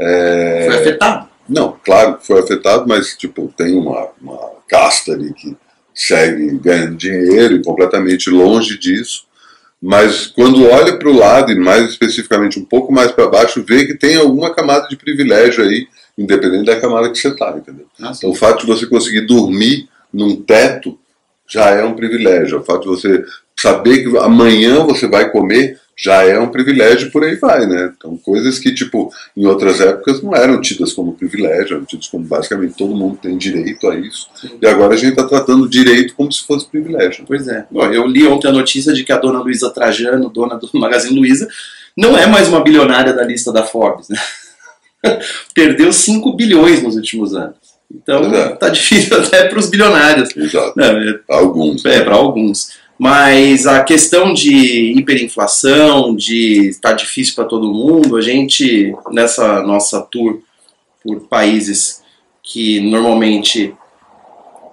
é, 0.00 0.64
foi 0.66 0.76
afetado 0.80 1.27
não, 1.48 1.76
claro 1.84 2.18
que 2.18 2.26
foi 2.26 2.40
afetado, 2.40 2.86
mas 2.86 3.16
tipo, 3.16 3.52
tem 3.56 3.74
uma, 3.74 4.08
uma 4.20 4.50
casta 4.68 5.12
ali 5.12 5.32
que 5.32 5.56
segue 5.94 6.58
ganhando 6.58 6.96
dinheiro 6.96 7.56
e 7.56 7.62
completamente 7.62 8.30
longe 8.30 8.78
disso. 8.78 9.26
Mas 9.80 10.26
quando 10.26 10.64
olha 10.64 10.96
para 10.96 11.08
o 11.08 11.16
lado, 11.16 11.52
e 11.52 11.58
mais 11.58 11.88
especificamente 11.88 12.58
um 12.58 12.64
pouco 12.64 12.92
mais 12.92 13.12
para 13.12 13.28
baixo, 13.28 13.64
vê 13.66 13.86
que 13.86 13.94
tem 13.94 14.16
alguma 14.16 14.52
camada 14.52 14.88
de 14.88 14.96
privilégio 14.96 15.64
aí, 15.64 15.86
independente 16.16 16.66
da 16.66 16.80
camada 16.80 17.10
que 17.10 17.18
você 17.18 17.28
está, 17.28 17.56
entendeu? 17.56 17.86
Nossa. 17.98 18.18
Então 18.18 18.30
o 18.30 18.34
fato 18.34 18.60
de 18.60 18.66
você 18.66 18.86
conseguir 18.86 19.22
dormir 19.22 19.88
num 20.12 20.36
teto 20.36 20.98
já 21.48 21.70
é 21.70 21.84
um 21.84 21.94
privilégio. 21.94 22.58
O 22.58 22.64
fato 22.64 22.82
de 22.82 22.88
você 22.88 23.24
saber 23.58 24.02
que 24.02 24.18
amanhã 24.18 24.84
você 24.84 25.06
vai 25.06 25.30
comer 25.30 25.80
já 26.00 26.22
é 26.22 26.38
um 26.38 26.48
privilégio 26.48 27.10
por 27.10 27.24
aí 27.24 27.34
vai, 27.34 27.66
né? 27.66 27.92
Então, 27.96 28.16
coisas 28.16 28.60
que, 28.60 28.72
tipo, 28.72 29.12
em 29.36 29.44
outras 29.46 29.80
épocas 29.80 30.22
não 30.22 30.32
eram 30.32 30.60
tidas 30.60 30.92
como 30.92 31.14
privilégio, 31.14 31.74
eram 31.74 31.84
tidas 31.84 32.06
como 32.06 32.24
basicamente 32.24 32.74
todo 32.76 32.94
mundo 32.94 33.18
tem 33.20 33.36
direito 33.36 33.88
a 33.88 33.96
isso. 33.96 34.28
Sim. 34.36 34.50
E 34.62 34.66
agora 34.66 34.94
a 34.94 34.96
gente 34.96 35.10
está 35.10 35.24
tratando 35.24 35.68
direito 35.68 36.14
como 36.14 36.30
se 36.30 36.46
fosse 36.46 36.68
privilégio. 36.68 37.24
Pois 37.26 37.48
é. 37.48 37.66
Bom, 37.68 37.84
eu 37.86 38.06
li 38.06 38.24
ontem 38.28 38.46
a 38.46 38.52
notícia 38.52 38.92
de 38.92 39.02
que 39.02 39.10
a 39.10 39.18
dona 39.18 39.40
Luísa 39.40 39.70
Trajano, 39.70 40.30
dona 40.30 40.54
do 40.54 40.70
Magazine 40.78 41.18
Luiza, 41.18 41.48
não 41.96 42.16
é 42.16 42.26
mais 42.26 42.46
uma 42.46 42.62
bilionária 42.62 43.12
da 43.12 43.24
lista 43.24 43.52
da 43.52 43.64
Forbes, 43.64 44.08
né? 44.08 44.18
Perdeu 45.52 45.92
5 45.92 46.32
bilhões 46.36 46.80
nos 46.80 46.94
últimos 46.94 47.34
anos. 47.34 47.56
Então, 47.92 48.32
é. 48.32 48.50
tá 48.50 48.68
difícil 48.68 49.16
até 49.18 49.48
para 49.48 49.58
os 49.58 49.68
bilionários. 49.68 50.28
Exato. 50.36 50.80
É, 50.80 51.20
alguns. 51.28 51.84
É, 51.84 52.04
para 52.04 52.14
alguns. 52.14 52.78
Mas 52.98 53.66
a 53.66 53.84
questão 53.84 54.34
de 54.34 54.92
hiperinflação, 54.98 56.16
de 56.16 56.68
estar 56.68 56.90
tá 56.90 56.94
difícil 56.96 57.34
para 57.34 57.44
todo 57.44 57.72
mundo, 57.72 58.16
a 58.16 58.20
gente, 58.20 58.92
nessa 59.10 59.62
nossa 59.62 60.00
tour 60.00 60.40
por 61.02 61.20
países 61.28 62.02
que 62.42 62.80
normalmente 62.80 63.74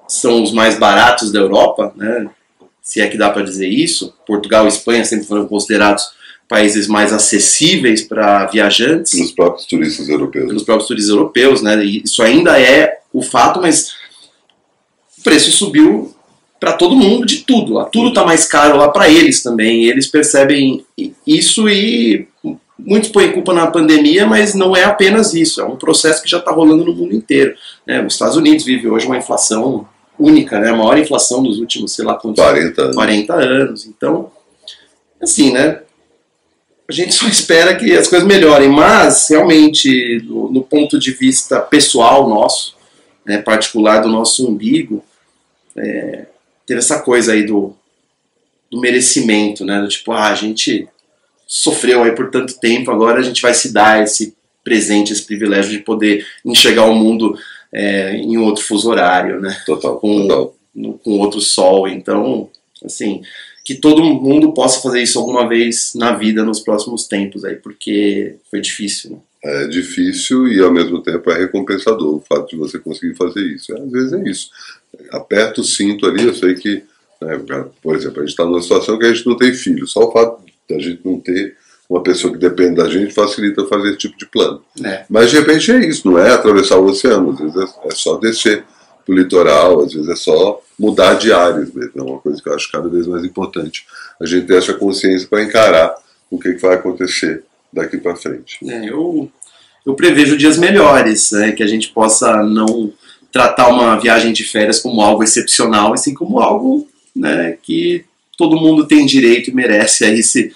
são 0.08 0.42
os 0.42 0.52
mais 0.52 0.80
baratos 0.80 1.32
da 1.32 1.40
Europa, 1.40 1.94
né? 1.96 2.28
se 2.82 3.02
é 3.02 3.08
que 3.08 3.18
dá 3.18 3.30
para 3.30 3.44
dizer 3.44 3.68
isso, 3.68 4.14
Portugal 4.26 4.66
e 4.66 4.70
Espanha 4.70 5.04
sempre 5.04 5.26
foram 5.26 5.48
considerados 5.48 6.04
países 6.48 6.88
mais 6.88 7.12
acessíveis 7.12 8.04
para 8.04 8.46
viajantes. 8.46 9.12
Pelos 9.12 9.32
próprios 9.32 9.66
turistas 9.66 10.08
europeus. 10.08 10.48
Pelos 10.48 10.64
próprios 10.64 10.88
turistas 10.88 11.10
europeus, 11.10 11.62
né? 11.64 11.84
E 11.84 12.04
isso 12.04 12.22
ainda 12.22 12.60
é 12.60 13.00
o 13.12 13.24
fato, 13.24 13.60
mas 13.60 13.90
o 15.18 15.24
preço 15.24 15.52
subiu 15.52 16.15
para 16.66 16.74
todo 16.74 16.96
mundo 16.96 17.28
de 17.28 17.44
tudo. 17.44 17.74
Lá. 17.74 17.86
Tudo 17.86 18.10
está 18.10 18.26
mais 18.26 18.46
caro 18.48 18.76
lá 18.76 18.90
para 18.90 19.08
eles 19.08 19.44
também. 19.44 19.86
Eles 19.86 20.08
percebem 20.08 20.84
isso 21.26 21.70
e 21.70 22.28
muitos 22.80 23.12
põem 23.12 23.32
culpa 23.32 23.54
na 23.54 23.68
pandemia, 23.68 24.26
mas 24.26 24.56
não 24.56 24.76
é 24.76 24.84
apenas 24.84 25.36
isso. 25.36 25.62
É 25.62 25.64
um 25.64 25.76
processo 25.76 26.24
que 26.24 26.30
já 26.30 26.40
está 26.40 26.50
rolando 26.50 26.84
no 26.84 26.96
mundo 26.96 27.14
inteiro. 27.14 27.56
Né? 27.86 28.04
Os 28.04 28.14
Estados 28.14 28.36
Unidos 28.36 28.66
vive 28.66 28.90
hoje 28.90 29.06
uma 29.06 29.18
inflação 29.18 29.88
única, 30.18 30.60
né? 30.60 30.70
a 30.70 30.76
maior 30.76 30.98
inflação 30.98 31.44
dos 31.44 31.60
últimos, 31.60 31.94
sei 31.94 32.04
lá 32.04 32.16
quantos 32.16 32.44
40 32.44 32.82
anos. 32.82 32.96
40 32.96 33.34
anos. 33.36 33.86
Então, 33.86 34.32
assim, 35.22 35.54
né? 35.54 35.82
A 36.90 36.92
gente 36.92 37.14
só 37.14 37.28
espera 37.28 37.76
que 37.76 37.96
as 37.96 38.08
coisas 38.08 38.28
melhorem, 38.28 38.70
mas 38.70 39.28
realmente, 39.30 40.20
no, 40.28 40.52
no 40.52 40.64
ponto 40.64 40.98
de 40.98 41.12
vista 41.12 41.60
pessoal 41.60 42.28
nosso, 42.28 42.76
né, 43.24 43.40
particular 43.40 44.02
do 44.02 44.10
nosso 44.10 44.48
umbigo, 44.48 45.04
é, 45.78 46.26
teve 46.66 46.80
essa 46.80 47.02
coisa 47.02 47.34
aí 47.34 47.46
do, 47.46 47.76
do 48.72 48.80
merecimento, 48.80 49.64
né? 49.66 49.82
Do 49.82 49.88
tipo, 49.88 50.12
ah, 50.12 50.30
a 50.30 50.36
gente 50.36 50.88
sofreu 51.48 52.04
aí 52.04 52.12
por 52.14 52.32
tanto 52.32 52.60
tempo, 52.60 52.92
agora 52.92 53.20
a 53.20 53.24
gente 53.24 53.42
vai 53.42 53.54
se 53.54 53.72
dar 53.72 54.04
esse 54.04 54.36
presente, 54.64 55.14
esse 55.14 55.24
privilégio 55.24 55.72
de 55.72 55.80
poder 55.80 56.26
enxergar 56.44 56.86
o 56.86 56.96
mundo 56.96 57.38
é, 57.72 58.16
em 58.16 58.38
outro 58.38 58.64
fuso 58.64 58.90
horário, 58.90 59.40
né? 59.40 59.56
Total, 59.66 60.00
com, 60.00 60.28
total. 60.28 60.56
com 61.04 61.20
outro 61.20 61.40
sol. 61.40 61.88
Então, 61.88 62.50
assim, 62.84 63.22
que 63.64 63.76
todo 63.76 64.04
mundo 64.04 64.54
possa 64.54 64.82
fazer 64.82 65.02
isso 65.02 65.20
alguma 65.20 65.48
vez 65.48 65.94
na 65.96 66.14
vida 66.14 66.44
nos 66.44 66.60
próximos 66.60 67.08
tempos 67.08 67.46
aí, 67.46 67.56
porque 67.56 68.38
foi 68.50 68.62
difícil, 68.62 69.12
né? 69.12 69.18
É 69.46 69.68
difícil 69.68 70.48
e 70.48 70.60
ao 70.60 70.72
mesmo 70.72 71.02
tempo 71.02 71.30
é 71.30 71.38
recompensador 71.38 72.16
o 72.16 72.22
fato 72.28 72.50
de 72.50 72.56
você 72.56 72.80
conseguir 72.80 73.16
fazer 73.16 73.42
isso. 73.42 73.74
Às 73.78 73.92
vezes 73.92 74.14
é 74.14 74.30
isso 74.30 74.50
aperta 75.12 75.62
o 75.62 75.64
cinto 75.64 76.06
ali, 76.06 76.26
eu 76.26 76.34
sei 76.34 76.54
que, 76.56 76.84
né, 77.22 77.40
por 77.82 77.96
exemplo, 77.96 78.20
a 78.20 78.22
gente 78.22 78.32
está 78.32 78.46
numa 78.46 78.62
situação 78.62 78.98
que 78.98 79.06
a 79.06 79.14
gente 79.14 79.28
não 79.28 79.38
tem 79.38 79.54
filho, 79.54 79.88
só 79.88 80.08
o 80.08 80.12
fato 80.12 80.42
de 80.68 80.76
a 80.76 80.80
gente 80.80 81.02
não 81.04 81.20
ter 81.20 81.56
uma 81.90 82.02
pessoa 82.02 82.34
que 82.34 82.40
depende 82.40 82.76
da 82.76 82.90
gente 82.90 83.14
facilita 83.14 83.66
fazer 83.68 83.90
esse 83.90 83.98
tipo 84.00 84.18
de 84.18 84.26
plano. 84.26 84.62
É. 84.84 85.06
Mas 85.10 85.30
de 85.30 85.40
repente 85.40 85.72
é 85.72 85.86
isso, 85.86 86.10
não 86.10 86.18
é 86.18 86.32
atravessar 86.32 86.78
o 86.78 86.86
oceano, 86.86 87.32
às 87.32 87.40
vezes 87.40 87.56
é, 87.56 87.88
é 87.88 87.92
só 87.92 88.18
descer 88.18 88.64
para 89.06 89.14
o 89.14 89.18
litoral, 89.18 89.82
às 89.82 89.94
vezes 89.94 90.10
é 90.10 90.16
só 90.16 90.62
mudar 90.80 91.14
de 91.14 91.32
áreas 91.32 91.72
mesmo, 91.72 91.92
é 91.96 92.02
uma 92.02 92.20
coisa 92.20 92.42
que 92.42 92.50
eu 92.50 92.56
acho 92.56 92.72
cada 92.72 92.90
vez 92.90 93.06
mais 93.06 93.24
importante. 93.24 93.86
A 94.20 94.26
gente 94.26 94.48
ter 94.48 94.58
essa 94.58 94.74
consciência 94.74 95.28
para 95.28 95.44
encarar 95.44 95.96
o 96.30 96.40
que, 96.40 96.54
que 96.54 96.62
vai 96.62 96.76
acontecer 96.76 97.44
daqui 97.76 97.98
para 97.98 98.16
frente. 98.16 98.58
É, 98.68 98.90
eu, 98.90 99.30
eu 99.86 99.94
prevejo 99.94 100.38
dias 100.38 100.58
melhores, 100.58 101.32
né, 101.32 101.52
que 101.52 101.62
a 101.62 101.68
gente 101.68 101.90
possa 101.90 102.42
não 102.42 102.92
tratar 103.32 103.68
uma 103.68 104.00
viagem 104.00 104.32
de 104.32 104.46
férias 104.46 104.80
como 104.80 105.02
algo 105.02 105.22
excepcional, 105.22 105.94
assim 105.94 106.14
como 106.14 106.40
algo 106.40 106.88
né, 107.14 107.58
que 107.62 108.06
todo 108.38 108.56
mundo 108.56 108.88
tem 108.88 109.06
direito 109.06 109.50
e 109.50 109.54
merece 109.54 110.06
aí 110.06 110.24
se, 110.24 110.54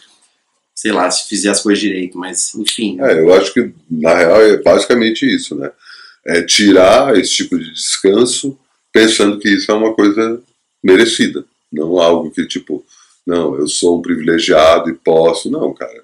sei 0.74 0.92
lá, 0.94 1.12
se 1.12 1.28
fizer 1.28 1.50
as 1.50 1.62
coisas 1.62 1.82
direito, 1.82 2.18
mas 2.18 2.56
enfim. 2.56 2.98
É, 3.02 3.20
eu 3.20 3.34
acho 3.34 3.54
que 3.54 3.72
na 3.90 4.16
real 4.16 4.42
é 4.42 4.58
basicamente 4.58 5.26
isso, 5.26 5.56
né? 5.56 5.70
É 6.26 6.42
tirar 6.42 7.18
esse 7.18 7.32
tipo 7.32 7.58
de 7.58 7.72
descanso 7.74 8.58
pensando 8.92 9.40
que 9.40 9.50
isso 9.50 9.72
é 9.72 9.76
uma 9.76 9.94
coisa 9.94 10.42
merecida, 10.84 11.46
não 11.72 12.00
algo 12.00 12.32
que 12.32 12.46
tipo, 12.46 12.86
não, 13.26 13.56
eu 13.56 13.68
sou 13.68 14.00
um 14.00 14.02
privilegiado 14.02 14.90
e 14.90 14.96
posso, 14.96 15.52
não, 15.52 15.74
cara. 15.74 16.04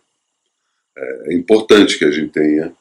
É, 0.97 1.33
importante 1.33 1.97
que 1.97 2.05
a 2.05 2.11
gente 2.11 2.29
tenha 2.29 2.71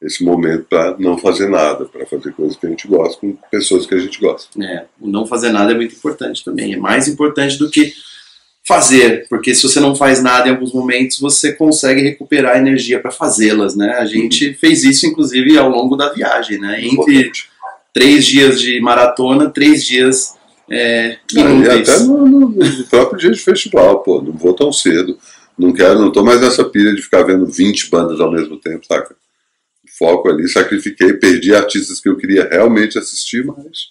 esse 0.00 0.24
momento 0.24 0.64
para 0.64 0.96
não 0.98 1.18
fazer 1.18 1.48
nada, 1.48 1.84
para 1.84 2.06
fazer 2.06 2.32
coisas 2.32 2.56
que 2.56 2.66
a 2.66 2.70
gente 2.70 2.86
gosta 2.86 3.20
com 3.20 3.36
pessoas 3.50 3.84
que 3.84 3.94
a 3.94 3.98
gente 3.98 4.20
gosta. 4.20 4.48
É, 4.62 4.84
o 5.00 5.08
não 5.08 5.26
fazer 5.26 5.50
nada 5.50 5.72
é 5.72 5.74
muito 5.74 5.94
importante 5.94 6.44
também. 6.44 6.74
É 6.74 6.76
mais 6.76 7.08
importante 7.08 7.58
do 7.58 7.68
que 7.68 7.92
fazer, 8.66 9.26
porque 9.28 9.54
se 9.54 9.62
você 9.62 9.80
não 9.80 9.94
faz 9.94 10.22
nada 10.22 10.48
em 10.48 10.52
alguns 10.52 10.72
momentos, 10.72 11.18
você 11.18 11.52
consegue 11.52 12.02
recuperar 12.02 12.58
energia 12.58 13.00
para 13.00 13.10
fazê-las, 13.10 13.74
né? 13.74 13.96
A 13.98 14.04
gente 14.04 14.48
uhum. 14.48 14.54
fez 14.54 14.84
isso, 14.84 15.06
inclusive, 15.06 15.58
ao 15.58 15.70
longo 15.70 15.96
da 15.96 16.12
viagem, 16.12 16.58
né? 16.60 16.78
Entre 16.78 16.92
importante. 16.92 17.48
três 17.92 18.26
dias 18.26 18.60
de 18.60 18.78
maratona, 18.80 19.50
três 19.50 19.84
dias 19.84 20.38
é, 20.70 21.16
e 21.32 21.40
até 21.40 21.98
no, 22.00 22.26
no, 22.26 22.48
no, 22.50 22.84
próprio 22.84 23.18
dia 23.18 23.30
de 23.30 23.40
festival, 23.40 24.00
pô, 24.00 24.20
não 24.20 24.32
vou 24.32 24.52
tão 24.52 24.70
cedo, 24.70 25.18
não 25.58 25.72
quero, 25.72 25.98
não 25.98 26.12
tô 26.12 26.22
mais 26.22 26.40
nessa 26.40 26.64
pilha 26.64 26.94
de 26.94 27.02
ficar 27.02 27.22
vendo 27.22 27.46
20 27.46 27.90
bandas 27.90 28.20
ao 28.20 28.30
mesmo 28.30 28.56
tempo, 28.56 28.86
saca? 28.86 29.16
foco 29.98 30.28
ali, 30.28 30.48
sacrifiquei, 30.48 31.14
perdi 31.14 31.54
artistas 31.54 32.00
que 32.00 32.08
eu 32.08 32.16
queria 32.16 32.48
realmente 32.48 32.96
assistir, 32.96 33.44
mas 33.44 33.88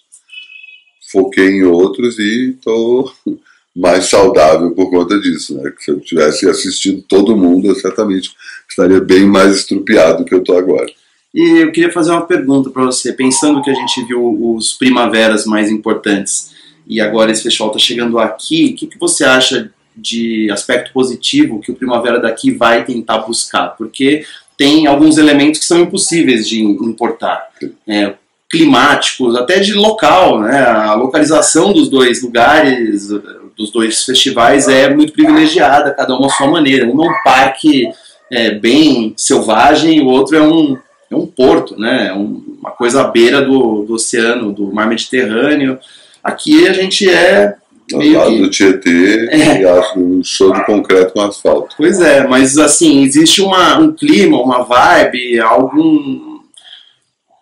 foquei 1.12 1.50
em 1.50 1.64
outros 1.64 2.18
e 2.18 2.50
estou 2.56 3.12
mais 3.76 4.06
saudável 4.06 4.70
por 4.72 4.90
conta 4.90 5.20
disso. 5.20 5.54
Né? 5.54 5.70
Se 5.78 5.90
eu 5.90 6.00
tivesse 6.00 6.48
assistido 6.48 7.04
todo 7.06 7.36
mundo, 7.36 7.68
eu 7.68 7.74
certamente 7.74 8.30
estaria 8.68 9.00
bem 9.00 9.26
mais 9.26 9.56
estrupiado 9.56 10.18
do 10.18 10.24
que 10.24 10.34
eu 10.34 10.40
estou 10.40 10.56
agora. 10.56 10.90
E 11.34 11.62
eu 11.62 11.70
queria 11.70 11.92
fazer 11.92 12.10
uma 12.10 12.26
pergunta 12.26 12.70
para 12.70 12.86
você, 12.86 13.12
pensando 13.12 13.62
que 13.62 13.70
a 13.70 13.74
gente 13.74 14.02
viu 14.06 14.54
os 14.54 14.72
primaveras 14.72 15.44
mais 15.44 15.70
importantes 15.70 16.52
e 16.86 17.02
agora 17.02 17.30
esse 17.30 17.42
festival 17.42 17.68
está 17.68 17.78
chegando 17.78 18.18
aqui, 18.18 18.72
o 18.72 18.74
que, 18.74 18.86
que 18.86 18.98
você 18.98 19.24
acha 19.24 19.70
de 20.00 20.50
aspecto 20.50 20.92
positivo 20.92 21.60
que 21.60 21.70
o 21.70 21.74
Primavera 21.74 22.20
daqui 22.20 22.50
vai 22.50 22.84
tentar 22.84 23.18
buscar? 23.18 23.68
Porque 23.76 24.24
tem 24.56 24.86
alguns 24.86 25.18
elementos 25.18 25.60
que 25.60 25.66
são 25.66 25.80
impossíveis 25.80 26.48
de 26.48 26.60
importar. 26.60 27.48
É, 27.86 28.14
climáticos, 28.50 29.36
até 29.36 29.60
de 29.60 29.74
local, 29.74 30.40
né? 30.40 30.64
A 30.64 30.94
localização 30.94 31.72
dos 31.72 31.88
dois 31.88 32.22
lugares, 32.22 33.08
dos 33.56 33.70
dois 33.70 34.04
festivais 34.04 34.68
é 34.68 34.92
muito 34.92 35.12
privilegiada, 35.12 35.90
cada 35.90 36.16
uma 36.16 36.26
à 36.26 36.30
sua 36.30 36.46
maneira. 36.46 36.86
Um 36.86 37.04
é 37.04 37.08
um 37.08 37.22
parque 37.22 37.88
é, 38.30 38.52
bem 38.52 39.12
selvagem, 39.16 40.00
o 40.00 40.06
outro 40.06 40.36
é 40.36 40.42
um, 40.42 40.78
é 41.10 41.16
um 41.16 41.26
porto, 41.26 41.78
né? 41.78 42.08
É 42.08 42.12
uma 42.12 42.70
coisa 42.70 43.02
à 43.02 43.04
beira 43.04 43.42
do, 43.42 43.82
do 43.82 43.94
oceano, 43.94 44.52
do 44.52 44.72
mar 44.72 44.86
Mediterrâneo. 44.86 45.78
Aqui 46.22 46.66
a 46.66 46.72
gente 46.72 47.08
é 47.08 47.54
ao 47.94 48.02
lado 48.02 48.38
do 48.38 48.50
Tietê 48.50 49.28
é. 49.30 49.62
e 49.62 49.66
acho 49.66 49.98
um 49.98 50.22
show 50.22 50.52
de 50.52 50.64
concreto 50.64 51.12
com 51.12 51.20
asfalto. 51.20 51.74
Pois 51.76 52.00
é, 52.00 52.26
mas 52.26 52.58
assim, 52.58 53.02
existe 53.02 53.40
uma, 53.40 53.78
um 53.78 53.92
clima, 53.92 54.40
uma 54.40 54.62
vibe, 54.64 55.40
algum. 55.40 56.40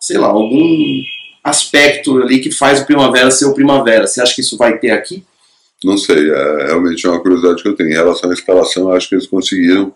sei 0.00 0.18
lá, 0.18 0.28
algum 0.28 1.02
aspecto 1.42 2.20
ali 2.22 2.40
que 2.40 2.50
faz 2.50 2.80
o 2.80 2.86
Primavera 2.86 3.30
ser 3.30 3.46
o 3.46 3.54
Primavera. 3.54 4.06
Você 4.06 4.20
acha 4.20 4.34
que 4.34 4.40
isso 4.40 4.56
vai 4.56 4.78
ter 4.78 4.90
aqui? 4.90 5.24
Não 5.84 5.96
sei, 5.96 6.30
é 6.30 6.66
realmente 6.66 7.06
uma 7.06 7.20
curiosidade 7.20 7.62
que 7.62 7.68
eu 7.68 7.76
tenho. 7.76 7.90
Em 7.90 7.94
relação 7.94 8.30
à 8.30 8.32
instalação, 8.32 8.90
acho 8.90 9.08
que 9.08 9.14
eles 9.14 9.26
conseguiram 9.26 9.92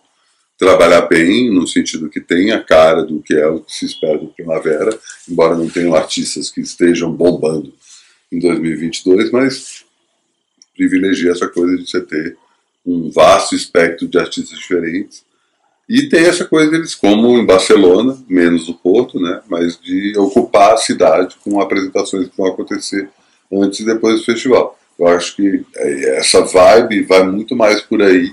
trabalhar 0.58 1.02
bem, 1.02 1.50
no 1.50 1.66
sentido 1.66 2.10
que 2.10 2.20
tem 2.20 2.52
a 2.52 2.62
cara 2.62 3.02
do 3.02 3.22
que 3.22 3.32
é 3.32 3.46
o 3.46 3.60
que 3.60 3.74
se 3.74 3.86
espera 3.86 4.18
do 4.18 4.26
Primavera, 4.26 4.96
embora 5.26 5.56
não 5.56 5.68
tenham 5.68 5.94
artistas 5.94 6.50
que 6.50 6.60
estejam 6.60 7.10
bombando 7.10 7.72
em 8.30 8.38
2022, 8.38 9.30
mas 9.30 9.84
privilegia 10.80 11.32
essa 11.32 11.46
coisa 11.46 11.76
de 11.76 11.86
você 11.88 12.00
ter 12.00 12.38
um 12.86 13.10
vasto 13.10 13.54
espectro 13.54 14.08
de 14.08 14.18
artistas 14.18 14.58
diferentes. 14.58 15.22
E 15.86 16.08
tem 16.08 16.24
essa 16.24 16.46
coisa 16.46 16.70
deles, 16.70 16.94
como 16.94 17.36
em 17.36 17.44
Barcelona, 17.44 18.16
menos 18.26 18.66
o 18.68 18.74
Porto, 18.74 19.20
né, 19.20 19.42
mas 19.46 19.78
de 19.78 20.16
ocupar 20.16 20.72
a 20.72 20.78
cidade 20.78 21.36
com 21.44 21.60
apresentações 21.60 22.28
que 22.28 22.36
vão 22.36 22.46
acontecer 22.46 23.10
antes 23.52 23.80
e 23.80 23.84
depois 23.84 24.20
do 24.20 24.24
festival. 24.24 24.78
Eu 24.98 25.08
acho 25.08 25.36
que 25.36 25.66
é, 25.76 26.18
essa 26.18 26.42
vibe 26.42 27.02
vai 27.02 27.24
muito 27.24 27.54
mais 27.54 27.82
por 27.82 28.00
aí 28.00 28.32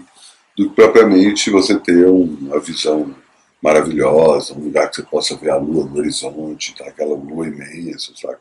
do 0.55 0.69
que 0.69 0.75
propriamente 0.75 1.49
você 1.49 1.77
ter 1.77 2.05
uma 2.05 2.59
visão 2.59 3.13
maravilhosa, 3.61 4.53
um 4.53 4.65
lugar 4.65 4.89
que 4.89 4.97
você 4.97 5.03
possa 5.03 5.35
ver 5.35 5.49
a 5.49 5.57
lua 5.57 5.85
no 5.85 5.97
horizonte, 5.97 6.75
tá? 6.75 6.85
aquela 6.85 7.15
lua 7.15 7.47
imensa, 7.47 8.13
sabe? 8.15 8.37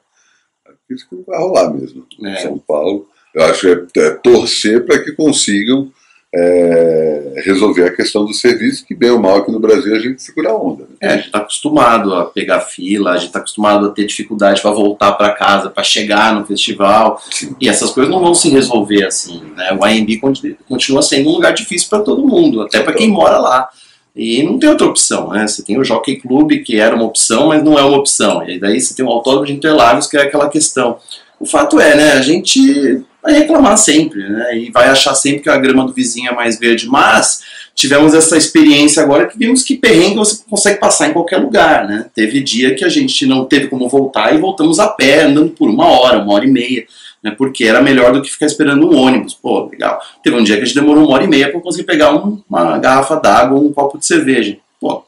Isso 0.90 1.09
que 1.09 1.16
não 1.16 1.25
vai 1.25 1.38
rolar 1.38 1.73
mesmo. 1.73 2.07
É. 2.25 2.37
São 2.37 2.59
Paulo, 2.59 3.09
eu 3.37 3.44
acho 3.44 3.87
que 3.92 4.01
é, 4.01 4.07
é 4.07 4.11
torcer 4.12 4.87
para 4.87 4.99
que 4.99 5.12
consigam 5.12 5.92
é, 6.35 7.42
resolver 7.44 7.85
a 7.85 7.94
questão 7.94 8.25
do 8.25 8.33
serviço, 8.33 8.85
que 8.87 8.94
bem 8.94 9.11
ou 9.11 9.20
mal 9.20 9.37
aqui 9.37 9.53
no 9.53 9.61
Brasil 9.61 9.94
a 9.94 9.99
gente 9.99 10.22
segura 10.22 10.51
a 10.51 10.57
onda. 10.57 10.85
Né? 10.85 10.96
É, 11.01 11.09
a 11.09 11.16
gente 11.16 11.27
está 11.27 11.38
acostumado 11.38 12.14
a 12.14 12.25
pegar 12.25 12.61
fila, 12.61 13.11
a 13.11 13.16
gente 13.16 13.27
está 13.27 13.38
acostumado 13.38 13.87
a 13.87 13.90
ter 13.90 14.07
dificuldade 14.07 14.62
para 14.62 14.70
voltar 14.70 15.12
para 15.12 15.33
casa, 15.33 15.68
para 15.68 15.85
chegar 15.85 16.35
no 16.35 16.46
festival, 16.46 17.22
Sim. 17.31 17.55
e 17.61 17.68
essas 17.68 17.90
coisas 17.90 18.11
não 18.11 18.20
vão 18.20 18.35
se 18.35 18.49
resolver 18.49 19.05
assim. 19.05 19.42
Né? 19.55 19.77
O 19.79 19.85
AMB 19.85 20.18
continua 20.66 21.03
sendo 21.03 21.29
um 21.29 21.33
lugar 21.33 21.53
difícil 21.53 21.88
para 21.90 22.01
todo 22.01 22.27
mundo, 22.27 22.62
até 22.62 22.81
para 22.81 22.94
quem 22.94 23.09
mora 23.09 23.38
lá. 23.38 23.68
E 24.14 24.42
não 24.42 24.59
tem 24.59 24.70
outra 24.70 24.87
opção, 24.87 25.29
né? 25.29 25.46
Você 25.46 25.62
tem 25.62 25.79
o 25.79 25.85
Jockey 25.85 26.16
Club, 26.16 26.62
que 26.64 26.81
era 26.81 26.96
uma 26.96 27.05
opção, 27.05 27.49
mas 27.49 27.62
não 27.62 27.79
é 27.79 27.83
uma 27.83 27.99
opção. 27.99 28.42
E 28.49 28.59
daí 28.59 28.81
você 28.81 28.94
tem 28.94 29.05
o 29.05 29.11
Autódromo 29.11 29.44
de 29.44 29.53
Interlagos, 29.53 30.07
que 30.07 30.16
é 30.16 30.22
aquela 30.22 30.49
questão. 30.49 30.96
O 31.38 31.44
fato 31.44 31.79
é, 31.79 31.94
né? 31.94 32.12
A 32.12 32.22
gente 32.22 33.05
vai 33.27 33.41
reclamar 33.41 33.77
sempre, 33.77 34.29
né? 34.29 34.57
E 34.57 34.71
vai 34.71 34.89
achar 34.89 35.15
sempre 35.15 35.41
que 35.41 35.51
a 35.51 35.59
grama 35.59 35.85
do 35.85 35.93
vizinho 35.93 36.31
é 36.31 36.35
mais 36.35 36.59
verde. 36.59 36.89
Mas 36.89 37.43
tivemos 37.75 38.15
essa 38.15 38.37
experiência 38.37 39.03
agora 39.03 39.27
que 39.27 39.37
vimos 39.37 39.62
que 39.62 39.77
perrengue 39.77 40.17
você 40.17 40.43
consegue 40.49 40.79
passar 40.79 41.09
em 41.09 41.12
qualquer 41.12 41.39
lugar, 41.39 41.87
né? 41.87 42.07
Teve 42.15 42.41
dia 42.41 42.75
que 42.75 42.85
a 42.85 42.89
gente 42.89 43.27
não 43.27 43.45
teve 43.45 43.69
como 43.69 43.89
voltar 43.89 44.35
e 44.35 44.39
voltamos 44.39 44.79
a 44.79 44.89
pé, 44.89 45.25
andando 45.25 45.51
por 45.51 45.69
uma 45.69 45.87
hora, 45.87 46.23
uma 46.23 46.35
hora 46.35 46.47
e 46.47 46.51
meia 46.51 46.87
né, 47.27 47.35
porque 47.37 47.65
era 47.65 47.83
melhor 47.83 48.12
do 48.12 48.23
que 48.23 48.31
ficar 48.31 48.47
esperando 48.47 48.89
um 48.89 48.97
ônibus. 48.97 49.35
Pô, 49.35 49.67
legal. 49.67 50.01
Teve 50.23 50.37
um 50.37 50.45
dia 50.45 50.57
que 50.57 50.62
a 50.62 50.65
gente 50.65 50.77
demorou 50.77 51.05
uma 51.05 51.15
hora 51.15 51.25
e 51.25 51.29
meia 51.29 51.51
para 51.51 51.61
conseguir 51.61 51.85
pegar 51.85 52.15
um, 52.15 52.41
uma 52.49 52.79
garrafa 52.79 53.17
d'água 53.17 53.59
ou 53.59 53.67
um 53.67 53.73
copo 53.73 53.99
de 53.99 54.07
cerveja. 54.07 54.59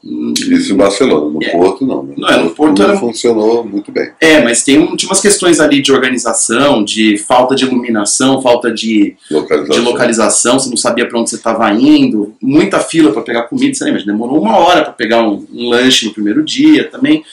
Hum, 0.03 0.33
Isso 0.35 0.73
em 0.73 0.77
Barcelona, 0.77 1.29
no 1.29 1.43
é. 1.43 1.49
Porto 1.49 1.85
não. 1.85 2.03
Né? 2.03 2.15
Não, 2.17 2.29
é, 2.29 2.43
no 2.43 2.49
Porto 2.51 2.81
era... 2.81 2.97
funcionou 2.97 3.63
muito 3.63 3.91
bem. 3.91 4.11
É, 4.19 4.41
mas 4.41 4.63
tem 4.63 4.79
um, 4.79 4.95
tinha 4.95 5.09
umas 5.09 5.21
questões 5.21 5.59
ali 5.59 5.81
de 5.81 5.91
organização, 5.91 6.83
de 6.83 7.17
falta 7.17 7.55
de 7.55 7.65
iluminação, 7.65 8.41
falta 8.41 8.71
de 8.71 9.15
localização, 9.29 9.75
de 9.75 9.81
localização 9.81 10.59
você 10.59 10.69
não 10.69 10.77
sabia 10.77 11.07
para 11.07 11.19
onde 11.19 11.29
você 11.29 11.35
estava 11.35 11.71
indo, 11.73 12.35
muita 12.41 12.79
fila 12.79 13.11
para 13.11 13.21
pegar 13.21 13.43
comida, 13.43 13.73
você 13.73 13.85
lembra? 13.85 14.03
Demorou 14.03 14.41
uma 14.41 14.57
hora 14.57 14.81
para 14.81 14.93
pegar 14.93 15.21
um, 15.21 15.45
um 15.53 15.69
lanche 15.69 16.07
no 16.07 16.13
primeiro 16.13 16.43
dia 16.43 16.89
também. 16.89 17.23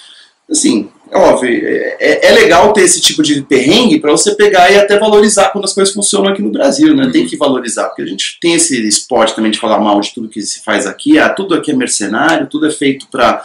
Assim, 0.51 0.89
é 1.11 1.17
óbvio, 1.17 1.51
é, 1.51 2.27
é, 2.29 2.31
legal 2.33 2.73
ter 2.73 2.83
esse 2.83 3.01
tipo 3.01 3.23
de 3.23 3.41
perrengue 3.43 4.01
para 4.01 4.11
você 4.11 4.35
pegar 4.35 4.71
e 4.71 4.79
até 4.79 4.99
valorizar 4.99 5.51
quando 5.51 5.65
as 5.65 5.73
coisas 5.73 5.93
funcionam 5.93 6.31
aqui 6.31 6.43
no 6.43 6.51
Brasil, 6.51 6.95
né? 6.95 7.05
Uhum. 7.05 7.13
Tem 7.13 7.27
que 7.27 7.37
valorizar, 7.37 7.87
porque 7.87 8.03
a 8.03 8.07
gente 8.07 8.39
tem 8.41 8.55
esse 8.55 8.81
esporte 8.87 9.35
também 9.35 9.51
de 9.51 9.59
falar 9.59 9.79
mal 9.79 10.01
de 10.01 10.13
tudo 10.13 10.29
que 10.29 10.43
se 10.43 10.63
faz 10.65 10.87
aqui. 10.87 11.19
Ah, 11.19 11.29
tudo 11.29 11.55
aqui 11.55 11.71
é 11.71 11.75
mercenário, 11.75 12.49
tudo 12.49 12.67
é 12.67 12.71
feito 12.71 13.07
para 13.09 13.45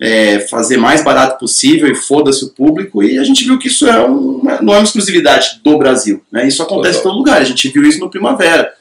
é, 0.00 0.40
fazer 0.40 0.76
mais 0.76 1.02
barato 1.02 1.38
possível 1.38 1.90
e 1.90 1.94
foda-se 1.94 2.44
o 2.44 2.50
público. 2.50 3.02
E 3.02 3.18
a 3.18 3.24
gente 3.24 3.44
viu 3.44 3.58
que 3.58 3.68
isso 3.68 3.86
é 3.86 4.06
um, 4.06 4.42
não 4.62 4.74
é 4.74 4.78
uma 4.78 4.84
exclusividade 4.84 5.60
do 5.64 5.78
Brasil, 5.78 6.22
né? 6.30 6.46
Isso 6.46 6.62
acontece 6.62 7.00
em 7.00 7.02
todo 7.02 7.16
lugar. 7.16 7.40
A 7.40 7.44
gente 7.44 7.68
viu 7.68 7.84
isso 7.84 8.00
no 8.00 8.10
Primavera, 8.10 8.72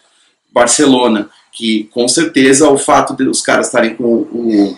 Barcelona, 0.54 1.30
que 1.54 1.90
com 1.94 2.08
certeza 2.08 2.70
o 2.70 2.78
fato 2.78 3.16
de 3.16 3.24
os 3.24 3.42
caras 3.42 3.68
estarem 3.68 3.96
com 3.96 4.04
o 4.04 4.78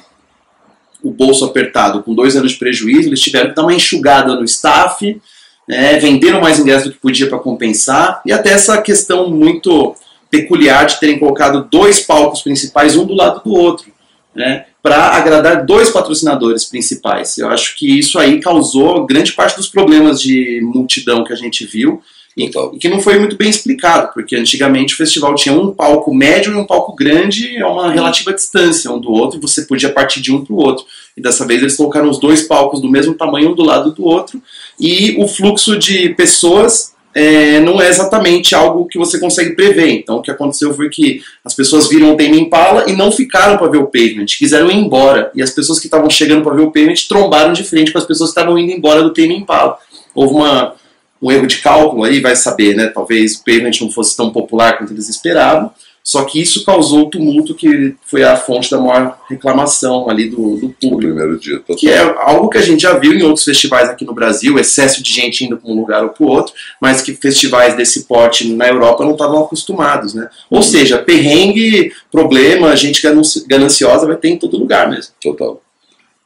o 1.04 1.12
bolso 1.12 1.46
apertado 1.46 2.04
com 2.04 2.14
dois 2.14 2.36
anos 2.36 2.52
de 2.52 2.58
prejuízo, 2.58 3.10
eles 3.10 3.22
tiveram 3.22 3.50
que 3.50 3.56
dar 3.56 3.64
uma 3.64 3.74
enxugada 3.74 4.36
no 4.36 4.44
staff, 4.44 5.20
né, 5.68 6.00
venderam 6.00 6.42
mais 6.42 6.60
ingressos 6.60 6.88
do 6.88 6.94
que 6.94 7.00
podia 7.00 7.28
para 7.28 7.40
compensar, 7.40 8.22
e 8.26 8.32
até 8.32 8.52
essa 8.52 8.82
questão 8.82 9.30
muito 9.30 9.96
peculiar 10.30 10.86
de 10.86 11.00
terem 11.00 11.20
colocado 11.20 11.68
dois 11.70 12.00
palcos 12.00 12.42
principais, 12.42 12.96
um 12.96 13.06
do 13.06 13.14
lado 13.14 13.42
do 13.44 13.54
outro, 13.54 13.92
né, 14.36 14.66
para 14.82 15.16
agradar 15.16 15.66
dois 15.66 15.90
patrocinadores 15.90 16.66
principais. 16.66 17.38
Eu 17.38 17.50
acho 17.50 17.78
que 17.78 18.00
isso 18.00 18.18
aí 18.18 18.40
causou 18.40 19.06
grande 19.06 19.34
parte 19.34 19.58
dos 19.58 19.68
problemas 19.68 20.22
de 20.22 20.62
multidão 20.64 21.24
que 21.24 21.34
a 21.34 21.36
gente 21.36 21.66
viu, 21.66 22.02
e 22.38 22.50
que 22.80 22.88
não 22.88 23.00
foi 23.00 23.20
muito 23.20 23.36
bem 23.36 23.50
explicado, 23.50 24.13
porque 24.13 24.36
antigamente 24.36 24.94
o 24.94 24.98
festival 24.98 25.36
tinha 25.36 25.54
um 25.54 25.74
palco 25.74 26.13
médio 26.13 26.54
e 26.54 26.56
um 26.56 26.65
palco 26.65 26.96
grande 26.96 27.62
a 27.62 27.68
uma 27.68 27.92
relativa 27.92 28.34
distância 28.34 28.92
um 28.92 29.00
do 29.00 29.12
outro, 29.12 29.38
e 29.38 29.42
você 29.42 29.63
podia 29.63 29.89
partir 29.89 30.22
de 30.22 30.32
um 30.32 30.44
para 30.44 30.54
o 30.54 30.58
outro. 30.58 30.86
E 31.18 31.22
dessa 31.22 31.46
vez 31.46 31.62
eles 31.62 31.76
colocaram 31.76 32.10
os 32.10 32.20
dois 32.20 32.44
palcos 32.44 32.82
do 32.82 32.89
mesmo 32.89 33.13
tamanho, 33.13 33.52
um 33.52 33.56
do 33.56 33.63
lado 33.63 33.92
do 33.92 34.06
outro, 34.06 34.42
e 34.80 35.15
o 35.22 35.28
fluxo 35.28 35.78
de 35.78 36.10
pessoas 36.10 36.94
é, 37.13 37.60
não 37.60 37.82
é 37.82 37.89
exatamente 37.89 38.54
algo 38.54 38.86
que 38.86 38.98
você 38.98 39.20
consegue 39.20 39.56
prever. 39.56 39.89
Então 39.89 40.18
o 40.18 40.22
que 40.22 40.32
aconteceu 40.32 40.74
foi 40.74 40.89
que 40.89 41.22
as 41.44 41.54
pessoas 41.54 41.89
viram 41.89 42.13
o 42.13 42.18
Tame 42.18 42.39
Impala 42.39 42.86
e 42.88 42.96
não 42.96 43.12
ficaram 43.12 43.58
para 43.58 43.68
ver 43.68 43.78
o 43.78 43.88
Pavement, 43.88 44.26
quiseram 44.38 44.72
ir 44.72 44.78
embora. 44.78 45.32
E 45.36 45.42
as 45.42 45.50
pessoas 45.50 45.80
que 45.80 45.88
estavam 45.88 46.10
chegando 46.10 46.44
para 46.44 46.54
ver 46.54 46.62
o 46.62 46.72
Pavement 46.72 47.08
trombaram 47.08 47.52
de 47.52 47.63
frente 47.63 47.92
com 47.92 47.98
as 47.98 48.06
pessoas 48.06 48.32
que 48.32 48.39
estavam 48.39 48.58
indo 48.58 48.72
embora 48.72 49.04
do 49.04 49.13
Tame 49.13 49.36
Impala. 49.36 49.78
Houve 50.13 50.34
uma, 50.36 50.76
um 51.21 51.32
erro 51.32 51.47
de 51.47 51.58
cálculo 51.58 52.03
aí, 52.03 52.19
vai 52.21 52.36
saber, 52.36 52.75
né? 52.75 52.88
Talvez 52.88 53.36
o 53.36 53.43
payment 53.43 53.71
não 53.82 53.91
fosse 53.91 54.15
tão 54.15 54.32
popular 54.32 54.77
quanto 54.77 54.93
eles 54.93 55.10
esperavam. 55.10 55.71
Só 56.10 56.23
que 56.23 56.41
isso 56.41 56.65
causou 56.65 57.01
o 57.01 57.10
tumulto 57.10 57.53
que 57.53 57.93
foi 58.03 58.23
a 58.23 58.36
fonte 58.36 58.71
da 58.71 58.79
maior 58.79 59.19
reclamação 59.29 60.10
ali 60.10 60.27
do, 60.27 60.58
do 60.58 60.69
público. 60.69 61.13
primeiro 61.13 61.38
dia, 61.38 61.60
total. 61.60 61.75
Que 61.75 61.88
é 61.88 61.99
algo 61.99 62.49
que 62.49 62.58
a 62.58 62.63
gente 62.63 62.82
já 62.82 62.97
viu 62.97 63.13
em 63.13 63.21
outros 63.21 63.45
festivais 63.45 63.89
aqui 63.89 64.05
no 64.05 64.13
Brasil, 64.15 64.58
excesso 64.58 65.03
de 65.03 65.13
gente 65.13 65.45
indo 65.45 65.55
para 65.55 65.69
um 65.69 65.75
lugar 65.75 66.03
ou 66.03 66.10
para 66.10 66.25
o 66.25 66.27
outro, 66.27 66.53
mas 66.82 67.03
que 67.03 67.13
festivais 67.13 67.75
desse 67.75 68.05
porte 68.05 68.51
na 68.53 68.67
Europa 68.67 69.05
não 69.05 69.12
estavam 69.12 69.43
acostumados, 69.43 70.15
né? 70.15 70.27
Ou 70.49 70.63
seja, 70.63 70.97
perrengue, 70.97 71.91
problema, 72.12 72.75
gente 72.75 73.03
gananciosa 73.47 74.08
vai 74.08 74.15
ter 74.15 74.29
em 74.29 74.39
todo 74.39 74.58
lugar 74.58 74.89
mesmo. 74.89 75.13
Total. 75.21 75.62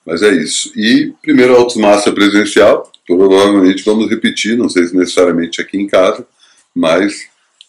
Mas 0.05 0.21
é 0.21 0.31
isso. 0.31 0.71
E 0.77 1.11
primeiro 1.21 1.57
Autos 1.57 1.75
Massa 1.75 2.09
presencial, 2.11 2.89
provavelmente 3.05 3.83
vamos 3.83 4.09
repetir, 4.09 4.57
não 4.57 4.69
sei 4.69 4.85
se 4.85 4.95
necessariamente 4.95 5.61
aqui 5.61 5.77
em 5.77 5.87
casa, 5.87 6.25
mas 6.75 7.27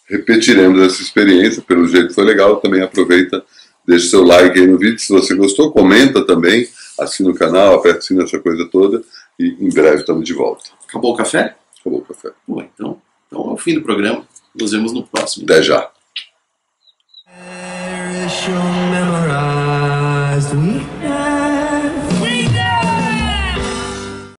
repetiremos 0.09 0.81
essa 0.83 1.03
experiência, 1.03 1.63
pelo 1.63 1.87
jeito 1.87 2.15
foi 2.15 2.25
legal, 2.25 2.57
também 2.57 2.83
aproveita, 2.83 3.45
deixe 3.87 4.09
seu 4.09 4.23
like 4.23 4.59
aí 4.59 4.67
no 4.67 4.79
vídeo, 4.79 4.99
se 4.99 5.13
você 5.13 5.35
gostou, 5.35 5.73
comenta 5.73 6.25
também, 6.27 6.69
assina 6.99 7.31
o 7.31 7.35
canal, 7.35 7.75
aperta 7.75 8.01
o 8.01 8.03
sino, 8.03 8.23
essa 8.23 8.39
coisa 8.39 8.69
toda, 8.71 9.03
e 9.39 9.57
em 9.61 9.69
breve 9.69 9.99
estamos 9.99 10.25
de 10.25 10.33
volta. 10.33 10.71
Acabou 10.89 11.13
o 11.13 11.17
café? 11.17 11.57
Acabou 11.81 12.01
o 12.01 12.05
café. 12.05 12.31
Bom, 12.47 12.63
então, 12.63 13.01
então 13.27 13.51
é 13.51 13.53
o 13.53 13.57
fim 13.57 13.75
do 13.75 13.83
programa, 13.83 14.27
nos 14.55 14.73
vemos 14.73 14.93
no 14.93 15.07
próximo. 15.07 15.45
Até 15.45 15.63
já. 15.63 15.91